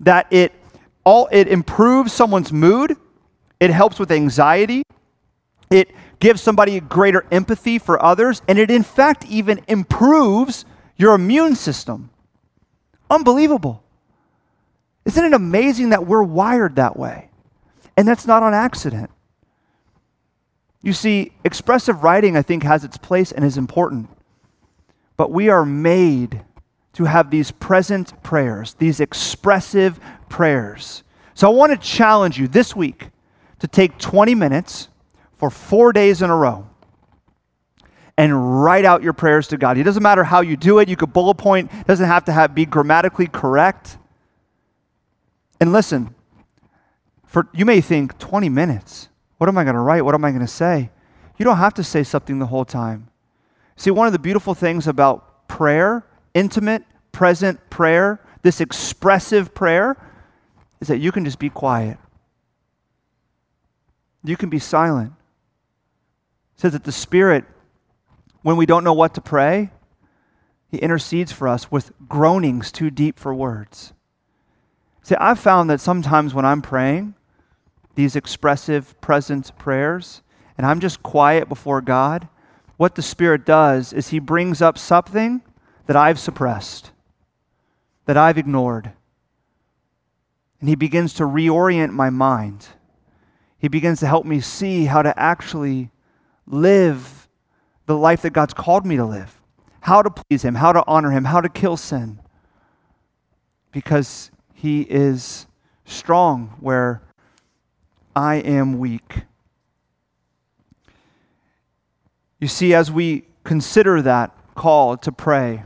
that 0.00 0.26
it 0.30 0.52
all 1.04 1.28
it 1.32 1.48
improves 1.48 2.12
someone's 2.12 2.52
mood, 2.52 2.96
it 3.60 3.70
helps 3.70 3.98
with 3.98 4.12
anxiety, 4.12 4.82
it 5.70 5.90
gives 6.20 6.40
somebody 6.42 6.78
greater 6.80 7.24
empathy 7.32 7.78
for 7.78 8.00
others, 8.02 8.42
and 8.46 8.58
it 8.58 8.70
in 8.70 8.82
fact 8.82 9.24
even 9.26 9.60
improves 9.66 10.64
your 10.96 11.14
immune 11.14 11.56
system. 11.56 12.10
Unbelievable. 13.10 13.82
Isn't 15.04 15.24
it 15.24 15.32
amazing 15.32 15.88
that 15.90 16.06
we're 16.06 16.22
wired 16.22 16.76
that 16.76 16.96
way? 16.96 17.30
And 17.96 18.06
that's 18.06 18.26
not 18.26 18.42
on 18.42 18.54
accident. 18.54 19.10
You 20.82 20.92
see, 20.92 21.32
expressive 21.44 22.02
writing, 22.02 22.36
I 22.36 22.42
think, 22.42 22.64
has 22.64 22.84
its 22.84 22.96
place 22.96 23.30
and 23.32 23.44
is 23.44 23.56
important. 23.56 24.10
But 25.16 25.30
we 25.30 25.48
are 25.48 25.64
made 25.64 26.42
to 26.94 27.04
have 27.04 27.30
these 27.30 27.52
present 27.52 28.20
prayers, 28.22 28.74
these 28.74 29.00
expressive 29.00 29.98
prayers. 30.28 31.04
So 31.34 31.50
I 31.50 31.54
want 31.54 31.72
to 31.72 31.78
challenge 31.78 32.38
you 32.38 32.48
this 32.48 32.76
week 32.76 33.08
to 33.60 33.68
take 33.68 33.98
20 33.98 34.34
minutes 34.34 34.88
for 35.32 35.50
four 35.50 35.92
days 35.92 36.20
in 36.20 36.30
a 36.30 36.36
row 36.36 36.68
and 38.18 38.62
write 38.62 38.84
out 38.84 39.02
your 39.02 39.12
prayers 39.12 39.48
to 39.48 39.56
God. 39.56 39.78
It 39.78 39.84
doesn't 39.84 40.02
matter 40.02 40.24
how 40.24 40.40
you 40.40 40.56
do 40.56 40.80
it. 40.80 40.88
You 40.88 40.96
could 40.96 41.12
bullet 41.12 41.36
point, 41.36 41.70
it 41.72 41.86
doesn't 41.86 42.06
have 42.06 42.24
to 42.26 42.32
have, 42.32 42.54
be 42.54 42.66
grammatically 42.66 43.26
correct. 43.26 43.96
And 45.60 45.72
listen, 45.72 46.14
for 47.24 47.48
you 47.54 47.64
may 47.64 47.80
think 47.80 48.18
20 48.18 48.48
minutes. 48.48 49.08
What 49.42 49.48
am 49.48 49.58
I 49.58 49.64
going 49.64 49.74
to 49.74 49.80
write? 49.80 50.04
What 50.04 50.14
am 50.14 50.24
I 50.24 50.30
going 50.30 50.42
to 50.42 50.46
say? 50.46 50.90
You 51.36 51.44
don't 51.44 51.56
have 51.56 51.74
to 51.74 51.82
say 51.82 52.04
something 52.04 52.38
the 52.38 52.46
whole 52.46 52.64
time. 52.64 53.08
See, 53.74 53.90
one 53.90 54.06
of 54.06 54.12
the 54.12 54.20
beautiful 54.20 54.54
things 54.54 54.86
about 54.86 55.48
prayer, 55.48 56.06
intimate, 56.32 56.84
present 57.10 57.58
prayer, 57.68 58.20
this 58.42 58.60
expressive 58.60 59.52
prayer, 59.52 59.96
is 60.80 60.86
that 60.86 60.98
you 60.98 61.10
can 61.10 61.24
just 61.24 61.40
be 61.40 61.50
quiet. 61.50 61.98
You 64.22 64.36
can 64.36 64.48
be 64.48 64.60
silent. 64.60 65.12
It 66.54 66.60
says 66.60 66.72
that 66.74 66.84
the 66.84 66.92
Spirit, 66.92 67.44
when 68.42 68.56
we 68.56 68.64
don't 68.64 68.84
know 68.84 68.92
what 68.92 69.12
to 69.14 69.20
pray, 69.20 69.70
He 70.68 70.78
intercedes 70.78 71.32
for 71.32 71.48
us 71.48 71.68
with 71.68 71.90
groanings 72.08 72.70
too 72.70 72.92
deep 72.92 73.18
for 73.18 73.34
words. 73.34 73.92
See, 75.02 75.16
I've 75.16 75.40
found 75.40 75.68
that 75.68 75.80
sometimes 75.80 76.32
when 76.32 76.44
I'm 76.44 76.62
praying, 76.62 77.16
these 77.94 78.16
expressive 78.16 78.98
present 79.00 79.56
prayers, 79.58 80.22
and 80.56 80.66
I'm 80.66 80.80
just 80.80 81.02
quiet 81.02 81.48
before 81.48 81.80
God, 81.80 82.28
what 82.76 82.94
the 82.94 83.02
Spirit 83.02 83.44
does 83.44 83.92
is 83.92 84.08
He 84.08 84.18
brings 84.18 84.62
up 84.62 84.78
something 84.78 85.42
that 85.86 85.96
I've 85.96 86.18
suppressed, 86.18 86.90
that 88.06 88.16
I've 88.16 88.38
ignored. 88.38 88.92
And 90.60 90.68
He 90.68 90.74
begins 90.74 91.14
to 91.14 91.24
reorient 91.24 91.92
my 91.92 92.10
mind. 92.10 92.66
He 93.58 93.68
begins 93.68 94.00
to 94.00 94.06
help 94.06 94.24
me 94.24 94.40
see 94.40 94.86
how 94.86 95.02
to 95.02 95.16
actually 95.18 95.90
live 96.46 97.28
the 97.86 97.96
life 97.96 98.22
that 98.22 98.32
God's 98.32 98.54
called 98.54 98.86
me 98.86 98.96
to 98.96 99.04
live, 99.04 99.40
how 99.80 100.02
to 100.02 100.10
please 100.10 100.42
Him, 100.42 100.54
how 100.54 100.72
to 100.72 100.82
honor 100.86 101.10
Him, 101.10 101.24
how 101.24 101.40
to 101.40 101.48
kill 101.48 101.76
sin. 101.76 102.20
Because 103.70 104.30
He 104.54 104.82
is 104.82 105.46
strong 105.84 106.56
where 106.60 107.02
I 108.14 108.36
am 108.36 108.78
weak. 108.78 109.22
You 112.40 112.48
see, 112.48 112.74
as 112.74 112.90
we 112.90 113.26
consider 113.44 114.02
that 114.02 114.36
call 114.54 114.96
to 114.98 115.12
pray, 115.12 115.64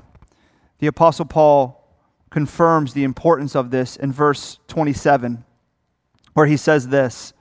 the 0.78 0.86
Apostle 0.86 1.24
Paul 1.24 1.82
confirms 2.30 2.92
the 2.92 3.04
importance 3.04 3.56
of 3.56 3.70
this 3.70 3.96
in 3.96 4.12
verse 4.12 4.58
27, 4.68 5.44
where 6.34 6.46
he 6.46 6.56
says 6.56 6.88
this. 6.88 7.32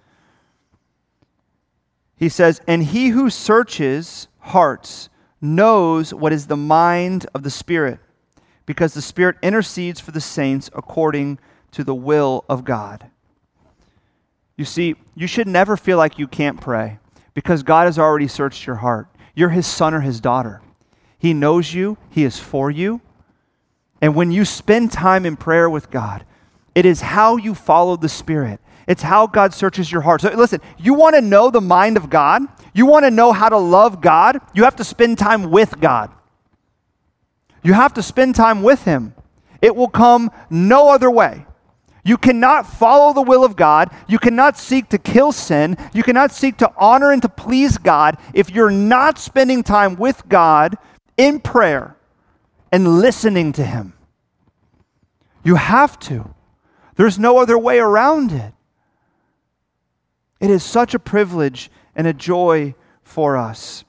He 2.15 2.29
says, 2.29 2.61
And 2.65 2.81
he 2.81 3.09
who 3.09 3.29
searches 3.29 4.29
hearts 4.39 5.09
knows 5.41 6.13
what 6.13 6.31
is 6.31 6.47
the 6.47 6.55
mind 6.57 7.27
of 7.35 7.43
the 7.43 7.49
Spirit, 7.49 7.99
because 8.65 8.93
the 8.93 9.01
Spirit 9.01 9.35
intercedes 9.43 9.99
for 9.99 10.11
the 10.11 10.21
saints 10.21 10.69
according 10.73 11.39
to 11.71 11.83
the 11.83 11.93
will 11.93 12.45
of 12.47 12.63
God. 12.63 13.11
You 14.57 14.65
see, 14.65 14.95
you 15.15 15.27
should 15.27 15.47
never 15.47 15.75
feel 15.75 15.97
like 15.97 16.17
you 16.17 16.27
can't 16.27 16.61
pray 16.61 16.99
because 17.33 17.63
God 17.63 17.85
has 17.85 17.99
already 17.99 18.27
searched 18.27 18.65
your 18.65 18.77
heart. 18.77 19.07
You're 19.35 19.49
his 19.49 19.67
son 19.67 19.93
or 19.93 20.01
his 20.01 20.21
daughter. 20.21 20.61
He 21.17 21.33
knows 21.33 21.73
you, 21.73 21.97
he 22.09 22.23
is 22.23 22.39
for 22.39 22.71
you. 22.71 23.01
And 24.01 24.15
when 24.15 24.31
you 24.31 24.45
spend 24.45 24.91
time 24.91 25.25
in 25.25 25.35
prayer 25.35 25.69
with 25.69 25.89
God, 25.89 26.25
it 26.73 26.85
is 26.85 27.01
how 27.01 27.37
you 27.37 27.55
follow 27.55 27.97
the 27.97 28.09
Spirit. 28.09 28.59
It's 28.87 29.01
how 29.01 29.25
God 29.27 29.53
searches 29.53 29.91
your 29.91 30.01
heart. 30.01 30.21
So 30.21 30.29
listen, 30.29 30.61
you 30.77 30.93
want 30.93 31.15
to 31.15 31.21
know 31.21 31.49
the 31.49 31.61
mind 31.61 31.97
of 31.97 32.09
God? 32.09 32.43
You 32.73 32.85
want 32.85 33.05
to 33.05 33.11
know 33.11 33.31
how 33.31 33.49
to 33.49 33.57
love 33.57 34.01
God? 34.01 34.39
You 34.53 34.63
have 34.65 34.75
to 34.75 34.83
spend 34.83 35.17
time 35.17 35.49
with 35.49 35.79
God. 35.79 36.11
You 37.63 37.73
have 37.73 37.93
to 37.95 38.03
spend 38.03 38.35
time 38.35 38.61
with 38.61 38.83
Him. 38.83 39.15
It 39.61 39.75
will 39.75 39.87
come 39.87 40.29
no 40.51 40.89
other 40.89 41.09
way. 41.09 41.45
You 42.05 42.17
cannot 42.17 42.67
follow 42.67 43.13
the 43.13 43.23
will 43.23 43.43
of 43.43 43.55
God. 43.55 43.89
You 44.07 44.19
cannot 44.19 44.57
seek 44.57 44.89
to 44.89 44.99
kill 44.99 45.31
sin. 45.31 45.75
You 45.91 46.03
cannot 46.03 46.31
seek 46.31 46.57
to 46.57 46.71
honor 46.77 47.11
and 47.11 47.21
to 47.23 47.29
please 47.29 47.79
God 47.79 48.17
if 48.31 48.51
you're 48.51 48.69
not 48.69 49.17
spending 49.17 49.63
time 49.63 49.95
with 49.95 50.29
God 50.29 50.77
in 51.17 51.39
prayer 51.39 51.97
and 52.71 52.99
listening 52.99 53.53
to 53.53 53.65
Him. 53.65 53.93
You 55.43 55.55
have 55.55 55.97
to. 56.01 56.35
There's 56.95 57.17
no 57.17 57.39
other 57.39 57.57
way 57.57 57.79
around 57.79 58.31
it. 58.31 58.53
It 60.39 60.51
is 60.51 60.63
such 60.63 60.93
a 60.93 60.99
privilege 60.99 61.71
and 61.95 62.05
a 62.05 62.13
joy 62.13 62.75
for 63.01 63.35
us. 63.35 63.83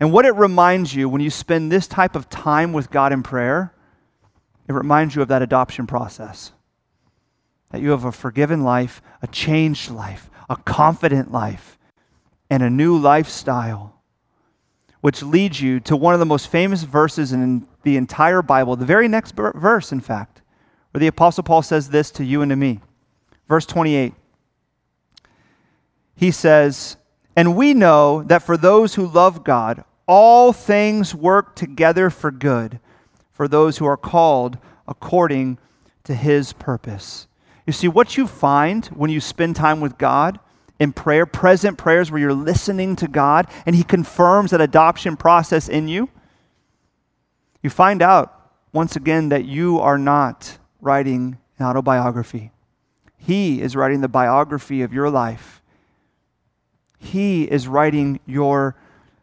And 0.00 0.14
what 0.14 0.24
it 0.24 0.34
reminds 0.34 0.94
you 0.94 1.10
when 1.10 1.20
you 1.20 1.30
spend 1.30 1.70
this 1.70 1.86
type 1.86 2.16
of 2.16 2.30
time 2.30 2.72
with 2.72 2.90
God 2.90 3.12
in 3.12 3.22
prayer, 3.22 3.74
it 4.66 4.72
reminds 4.72 5.14
you 5.14 5.20
of 5.20 5.28
that 5.28 5.42
adoption 5.42 5.86
process 5.86 6.52
that 7.76 7.82
you 7.82 7.90
have 7.90 8.06
a 8.06 8.12
forgiven 8.12 8.64
life, 8.64 9.02
a 9.20 9.26
changed 9.26 9.90
life, 9.90 10.30
a 10.48 10.56
confident 10.56 11.30
life, 11.30 11.76
and 12.48 12.62
a 12.62 12.70
new 12.70 12.96
lifestyle, 12.96 14.00
which 15.02 15.22
leads 15.22 15.60
you 15.60 15.78
to 15.80 15.94
one 15.94 16.14
of 16.14 16.20
the 16.20 16.24
most 16.24 16.48
famous 16.48 16.84
verses 16.84 17.34
in 17.34 17.68
the 17.82 17.98
entire 17.98 18.40
Bible, 18.40 18.76
the 18.76 18.86
very 18.86 19.08
next 19.08 19.34
verse, 19.36 19.92
in 19.92 20.00
fact, 20.00 20.40
where 20.90 21.00
the 21.00 21.06
Apostle 21.06 21.44
Paul 21.44 21.60
says 21.60 21.90
this 21.90 22.10
to 22.12 22.24
you 22.24 22.40
and 22.40 22.48
to 22.48 22.56
me. 22.56 22.80
Verse 23.46 23.66
28. 23.66 24.14
He 26.14 26.30
says, 26.30 26.96
And 27.36 27.56
we 27.56 27.74
know 27.74 28.22
that 28.22 28.42
for 28.42 28.56
those 28.56 28.94
who 28.94 29.06
love 29.06 29.44
God, 29.44 29.84
all 30.06 30.54
things 30.54 31.14
work 31.14 31.54
together 31.54 32.08
for 32.08 32.30
good, 32.30 32.80
for 33.32 33.46
those 33.46 33.76
who 33.76 33.84
are 33.84 33.98
called 33.98 34.56
according 34.88 35.58
to 36.04 36.14
his 36.14 36.54
purpose. 36.54 37.28
You 37.66 37.72
see, 37.72 37.88
what 37.88 38.16
you 38.16 38.26
find 38.28 38.86
when 38.86 39.10
you 39.10 39.20
spend 39.20 39.56
time 39.56 39.80
with 39.80 39.98
God 39.98 40.38
in 40.78 40.92
prayer, 40.92 41.26
present 41.26 41.76
prayers 41.76 42.10
where 42.10 42.20
you're 42.20 42.32
listening 42.32 42.94
to 42.96 43.08
God 43.08 43.48
and 43.66 43.74
He 43.74 43.82
confirms 43.82 44.52
that 44.52 44.60
adoption 44.60 45.16
process 45.16 45.68
in 45.68 45.88
you, 45.88 46.08
you 47.62 47.70
find 47.70 48.02
out 48.02 48.32
once 48.72 48.94
again 48.94 49.30
that 49.30 49.44
you 49.44 49.80
are 49.80 49.98
not 49.98 50.58
writing 50.80 51.38
an 51.58 51.66
autobiography. 51.66 52.52
He 53.16 53.60
is 53.60 53.74
writing 53.74 54.02
the 54.02 54.08
biography 54.08 54.82
of 54.82 54.92
your 54.92 55.10
life. 55.10 55.60
He 56.98 57.44
is 57.44 57.66
writing 57.66 58.20
your 58.26 58.76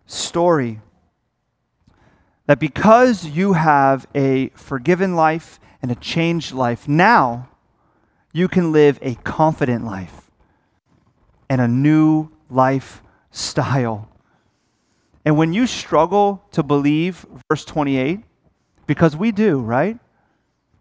story. 0.05 0.81
That 2.47 2.59
because 2.59 3.25
you 3.25 3.53
have 3.53 4.07
a 4.13 4.49
forgiven 4.49 5.15
life 5.15 5.59
and 5.81 5.89
a 5.91 5.95
changed 5.95 6.51
life, 6.51 6.87
now 6.87 7.47
you 8.33 8.47
can 8.47 8.71
live 8.71 8.99
a 9.01 9.15
confident 9.15 9.85
life 9.85 10.31
and 11.49 11.61
a 11.61 11.67
new 11.67 12.29
lifestyle. 12.49 14.09
And 15.23 15.37
when 15.37 15.53
you 15.53 15.67
struggle 15.67 16.43
to 16.51 16.63
believe 16.63 17.25
verse 17.49 17.63
28, 17.63 18.19
because 18.87 19.15
we 19.15 19.31
do, 19.31 19.61
right? 19.61 19.97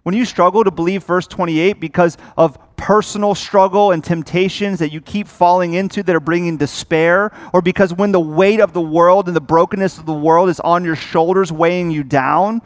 When 0.03 0.17
you 0.17 0.25
struggle 0.25 0.65
to 0.65 0.71
believe 0.71 1.05
verse 1.05 1.29
28 1.29 1.79
because 1.79 2.19
of 2.37 2.59
personal 2.77 3.37
struggle 3.37 3.93
and 3.93 4.03
temptations 4.03 4.81
that 4.81 4.91
you 4.91 5.01
keep 5.01 5.29
falling 5.29 5.75
into 5.75 6.03
that 6.03 6.17
are 6.17 6.21
bringing 6.21 6.57
despair, 6.57 7.31
or 7.53 7.63
because 7.63 7.95
when 7.95 8.11
the 8.11 8.19
weight 8.19 8.61
of 8.61 8.73
the 8.73 8.81
world 8.81 9.29
and 9.29 9.37
the 9.37 9.41
brokenness 9.41 9.99
of 9.99 10.07
the 10.07 10.13
world 10.13 10.49
is 10.49 10.59
on 10.59 10.85
your 10.85 10.97
shoulders 10.97 11.53
weighing 11.53 11.93
you 11.93 12.03
down, 12.03 12.61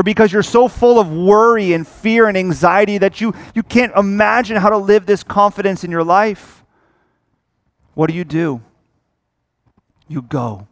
or 0.00 0.02
because 0.02 0.32
you're 0.32 0.42
so 0.42 0.66
full 0.66 0.98
of 0.98 1.12
worry 1.12 1.74
and 1.74 1.86
fear 1.86 2.26
and 2.26 2.34
anxiety 2.34 2.96
that 2.96 3.20
you, 3.20 3.34
you 3.54 3.62
can't 3.62 3.94
imagine 3.94 4.56
how 4.56 4.70
to 4.70 4.78
live 4.78 5.04
this 5.04 5.22
confidence 5.22 5.84
in 5.84 5.90
your 5.90 6.02
life, 6.02 6.64
what 7.92 8.08
do 8.08 8.16
you 8.16 8.24
do? 8.24 8.62
You 10.08 10.22
go. 10.22 10.66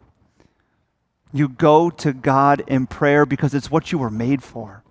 You 1.31 1.47
go 1.47 1.91
to 1.91 2.11
God 2.11 2.63
in 2.65 2.87
prayer 2.87 3.23
because 3.23 3.53
it's 3.53 3.69
what 3.69 3.91
you 3.91 3.99
were 3.99 4.09
made 4.09 4.41
for 4.41 4.83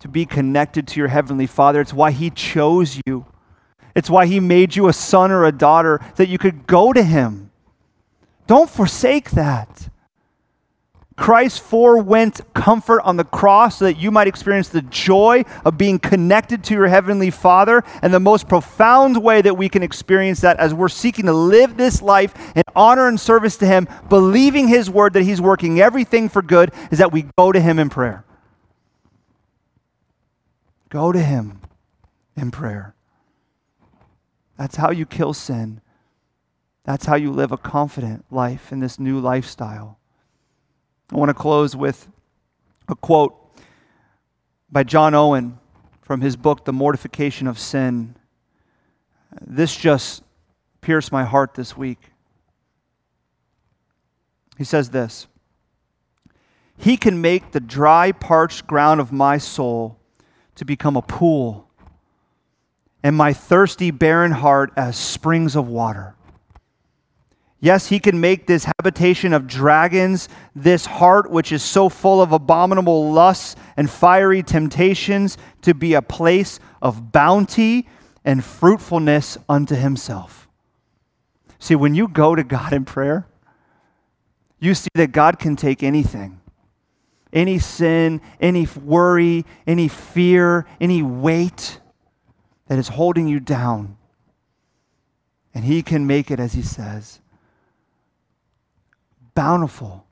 to 0.00 0.08
be 0.08 0.26
connected 0.26 0.88
to 0.88 0.98
your 0.98 1.06
Heavenly 1.06 1.46
Father. 1.46 1.80
It's 1.80 1.94
why 1.94 2.10
He 2.10 2.30
chose 2.30 3.00
you, 3.06 3.24
it's 3.94 4.10
why 4.10 4.26
He 4.26 4.40
made 4.40 4.74
you 4.74 4.88
a 4.88 4.92
son 4.92 5.30
or 5.30 5.44
a 5.44 5.52
daughter 5.52 6.00
that 6.16 6.26
you 6.26 6.38
could 6.38 6.66
go 6.66 6.92
to 6.92 7.04
Him. 7.04 7.52
Don't 8.48 8.68
forsake 8.68 9.30
that. 9.30 9.90
Christ 11.16 11.60
forewent 11.60 12.40
comfort 12.54 13.00
on 13.02 13.16
the 13.16 13.24
cross 13.24 13.78
so 13.78 13.84
that 13.84 13.98
you 13.98 14.10
might 14.10 14.26
experience 14.26 14.68
the 14.68 14.82
joy 14.82 15.44
of 15.64 15.78
being 15.78 16.00
connected 16.00 16.64
to 16.64 16.74
your 16.74 16.88
Heavenly 16.88 17.30
Father. 17.30 17.84
And 18.02 18.12
the 18.12 18.18
most 18.18 18.48
profound 18.48 19.22
way 19.22 19.40
that 19.40 19.56
we 19.56 19.68
can 19.68 19.84
experience 19.84 20.40
that 20.40 20.58
as 20.58 20.74
we're 20.74 20.88
seeking 20.88 21.26
to 21.26 21.32
live 21.32 21.76
this 21.76 22.02
life 22.02 22.34
in 22.56 22.64
honor 22.74 23.06
and 23.06 23.18
service 23.18 23.56
to 23.58 23.66
Him, 23.66 23.86
believing 24.08 24.66
His 24.66 24.90
word 24.90 25.12
that 25.12 25.22
He's 25.22 25.40
working 25.40 25.80
everything 25.80 26.28
for 26.28 26.42
good, 26.42 26.72
is 26.90 26.98
that 26.98 27.12
we 27.12 27.26
go 27.38 27.52
to 27.52 27.60
Him 27.60 27.78
in 27.78 27.90
prayer. 27.90 28.24
Go 30.88 31.12
to 31.12 31.22
Him 31.22 31.60
in 32.36 32.50
prayer. 32.50 32.94
That's 34.58 34.76
how 34.76 34.90
you 34.90 35.06
kill 35.06 35.32
sin. 35.32 35.80
That's 36.84 37.06
how 37.06 37.14
you 37.14 37.30
live 37.30 37.52
a 37.52 37.56
confident 37.56 38.24
life 38.30 38.72
in 38.72 38.80
this 38.80 38.98
new 38.98 39.20
lifestyle. 39.20 39.98
I 41.12 41.16
want 41.16 41.28
to 41.28 41.34
close 41.34 41.76
with 41.76 42.08
a 42.88 42.94
quote 42.94 43.34
by 44.70 44.82
John 44.82 45.14
Owen 45.14 45.58
from 46.02 46.20
his 46.20 46.36
book, 46.36 46.64
The 46.64 46.72
Mortification 46.72 47.46
of 47.46 47.58
Sin. 47.58 48.16
This 49.40 49.76
just 49.76 50.22
pierced 50.80 51.12
my 51.12 51.24
heart 51.24 51.54
this 51.54 51.76
week. 51.76 52.10
He 54.56 54.64
says 54.64 54.90
this 54.90 55.26
He 56.76 56.96
can 56.96 57.20
make 57.20 57.52
the 57.52 57.60
dry, 57.60 58.12
parched 58.12 58.66
ground 58.66 59.00
of 59.00 59.12
my 59.12 59.38
soul 59.38 59.98
to 60.54 60.64
become 60.64 60.96
a 60.96 61.02
pool, 61.02 61.68
and 63.02 63.14
my 63.14 63.32
thirsty, 63.32 63.90
barren 63.90 64.32
heart 64.32 64.72
as 64.76 64.96
springs 64.96 65.54
of 65.54 65.68
water. 65.68 66.13
Yes, 67.64 67.86
he 67.86 67.98
can 67.98 68.20
make 68.20 68.46
this 68.46 68.66
habitation 68.66 69.32
of 69.32 69.46
dragons, 69.46 70.28
this 70.54 70.84
heart 70.84 71.30
which 71.30 71.50
is 71.50 71.62
so 71.62 71.88
full 71.88 72.20
of 72.20 72.30
abominable 72.30 73.10
lusts 73.10 73.56
and 73.78 73.88
fiery 73.88 74.42
temptations, 74.42 75.38
to 75.62 75.72
be 75.72 75.94
a 75.94 76.02
place 76.02 76.60
of 76.82 77.10
bounty 77.10 77.88
and 78.22 78.44
fruitfulness 78.44 79.38
unto 79.48 79.74
himself. 79.74 80.46
See, 81.58 81.74
when 81.74 81.94
you 81.94 82.06
go 82.06 82.34
to 82.34 82.44
God 82.44 82.74
in 82.74 82.84
prayer, 82.84 83.26
you 84.60 84.74
see 84.74 84.90
that 84.96 85.12
God 85.12 85.38
can 85.38 85.56
take 85.56 85.82
anything 85.82 86.42
any 87.32 87.58
sin, 87.58 88.20
any 88.42 88.68
worry, 88.84 89.46
any 89.66 89.88
fear, 89.88 90.66
any 90.82 91.02
weight 91.02 91.80
that 92.66 92.78
is 92.78 92.88
holding 92.88 93.26
you 93.26 93.40
down. 93.40 93.96
And 95.54 95.64
He 95.64 95.82
can 95.82 96.06
make 96.06 96.30
it, 96.30 96.38
as 96.38 96.52
He 96.52 96.60
says, 96.60 97.20
bountiful 99.34 100.06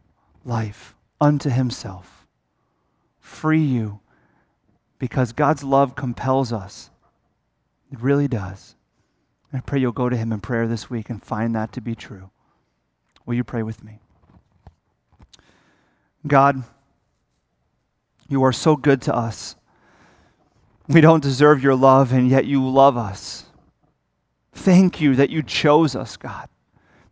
life 0.45 0.95
unto 1.20 1.51
himself. 1.51 2.27
Free 3.20 3.62
you 3.62 4.01
because 4.99 5.33
God's 5.33 5.64
love 5.64 5.95
compels 5.95 6.53
us. 6.53 6.91
It 7.91 8.01
really 8.01 8.29
does. 8.29 8.77
I 9.53 9.61
pray 9.61 9.81
you'll 9.81 9.93
go 9.93 10.09
to 10.09 10.16
him 10.16 10.33
in 10.33 10.41
prayer 10.41 10.66
this 10.66 10.89
week 10.89 11.11
and 11.11 11.23
find 11.23 11.55
that 11.55 11.73
to 11.73 11.81
be 11.81 11.95
true. 11.95 12.31
Will 13.27 13.35
you 13.35 13.45
pray 13.45 13.62
with 13.62 13.85
me? 13.85 13.99
God, 16.27 16.62
you 18.29 18.43
are 18.45 18.53
so 18.53 18.77
good 18.77 19.03
to 19.03 19.14
us. 19.14 19.57
We 20.89 21.01
don't 21.01 21.23
deserve 21.23 21.62
your 21.62 21.75
love, 21.75 22.12
and 22.12 22.29
yet 22.29 22.47
you 22.47 22.66
love 22.66 22.97
us. 22.97 23.45
Thank 24.53 25.01
you 25.01 25.14
that 25.16 25.31
you 25.31 25.43
chose 25.43 25.95
us, 25.95 26.16
God 26.16 26.49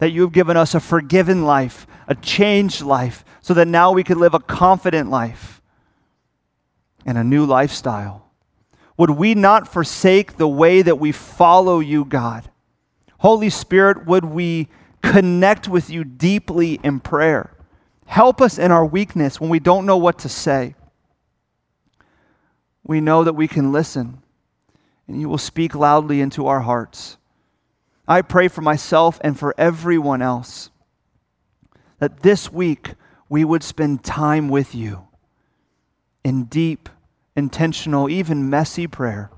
that 0.01 0.11
you 0.11 0.23
have 0.23 0.33
given 0.33 0.57
us 0.57 0.75
a 0.75 0.81
forgiven 0.81 1.45
life, 1.45 1.87
a 2.09 2.15
changed 2.15 2.83
life, 2.83 3.25
so 3.41 3.55
that 3.55 3.69
now 3.69 3.93
we 3.93 4.03
can 4.03 4.19
live 4.19 4.35
a 4.35 4.41
confident 4.41 5.11
life 5.11 5.63
and 7.07 7.17
a 7.17 7.25
new 7.25 7.45
lifestyle. 7.45 8.27
Would 8.97 9.11
we 9.11 9.35
not 9.35 9.69
forsake 9.69 10.37
the 10.37 10.49
way 10.49 10.83
that 10.83 10.99
we 10.99 11.13
follow 11.13 11.81
you, 11.81 12.05
God? 12.05 12.51
Holy 13.19 13.51
Spirit, 13.51 14.07
would 14.07 14.25
we 14.25 14.69
connect 15.03 15.69
with 15.69 15.91
you 15.91 16.05
deeply 16.05 16.81
in 16.83 17.01
prayer? 17.01 17.55
Help 18.07 18.41
us 18.41 18.59
in 18.59 18.73
our 18.73 18.85
weakness 18.85 19.39
when 19.39 19.51
we 19.51 19.61
don't 19.61 19.87
know 19.87 19.99
what 19.99 20.19
to 20.21 20.29
say. 20.29 20.75
We 22.83 23.01
know 23.01 23.23
that 23.23 23.35
we 23.35 23.49
can 23.49 23.71
listen, 23.71 24.23
and 25.07 25.21
you 25.21 25.29
will 25.29 25.39
speak 25.39 25.75
loudly 25.75 26.23
into 26.23 26.47
our 26.47 26.61
hearts. 26.61 27.19
I 28.11 28.23
pray 28.23 28.49
for 28.49 28.61
myself 28.61 29.21
and 29.23 29.39
for 29.39 29.55
everyone 29.57 30.21
else 30.21 30.71
that 32.01 32.23
this 32.25 32.51
week 32.51 32.95
we 33.29 33.45
would 33.45 33.63
spend 33.63 34.03
time 34.03 34.49
with 34.49 34.75
you 34.75 35.07
in 36.25 36.47
deep, 36.47 36.89
intentional, 37.37 38.11
even 38.11 38.51
messy 38.51 38.89
prayer 38.89 39.31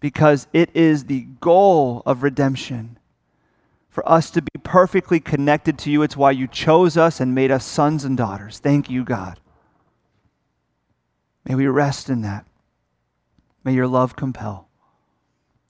because 0.00 0.48
it 0.52 0.68
is 0.74 1.06
the 1.06 1.22
goal 1.40 2.02
of 2.04 2.22
redemption 2.22 2.98
for 3.88 4.06
us 4.06 4.30
to 4.32 4.42
be 4.42 4.60
perfectly 4.62 5.18
connected 5.18 5.78
to 5.78 5.90
you. 5.90 6.02
It's 6.02 6.14
why 6.14 6.32
you 6.32 6.46
chose 6.46 6.98
us 6.98 7.20
and 7.20 7.34
made 7.34 7.50
us 7.50 7.64
sons 7.64 8.04
and 8.04 8.18
daughters. 8.18 8.58
Thank 8.58 8.90
you, 8.90 9.02
God. 9.02 9.40
May 11.46 11.54
we 11.54 11.68
rest 11.68 12.10
in 12.10 12.20
that. 12.20 12.44
May 13.64 13.72
your 13.72 13.88
love 13.88 14.14
compel. 14.14 14.67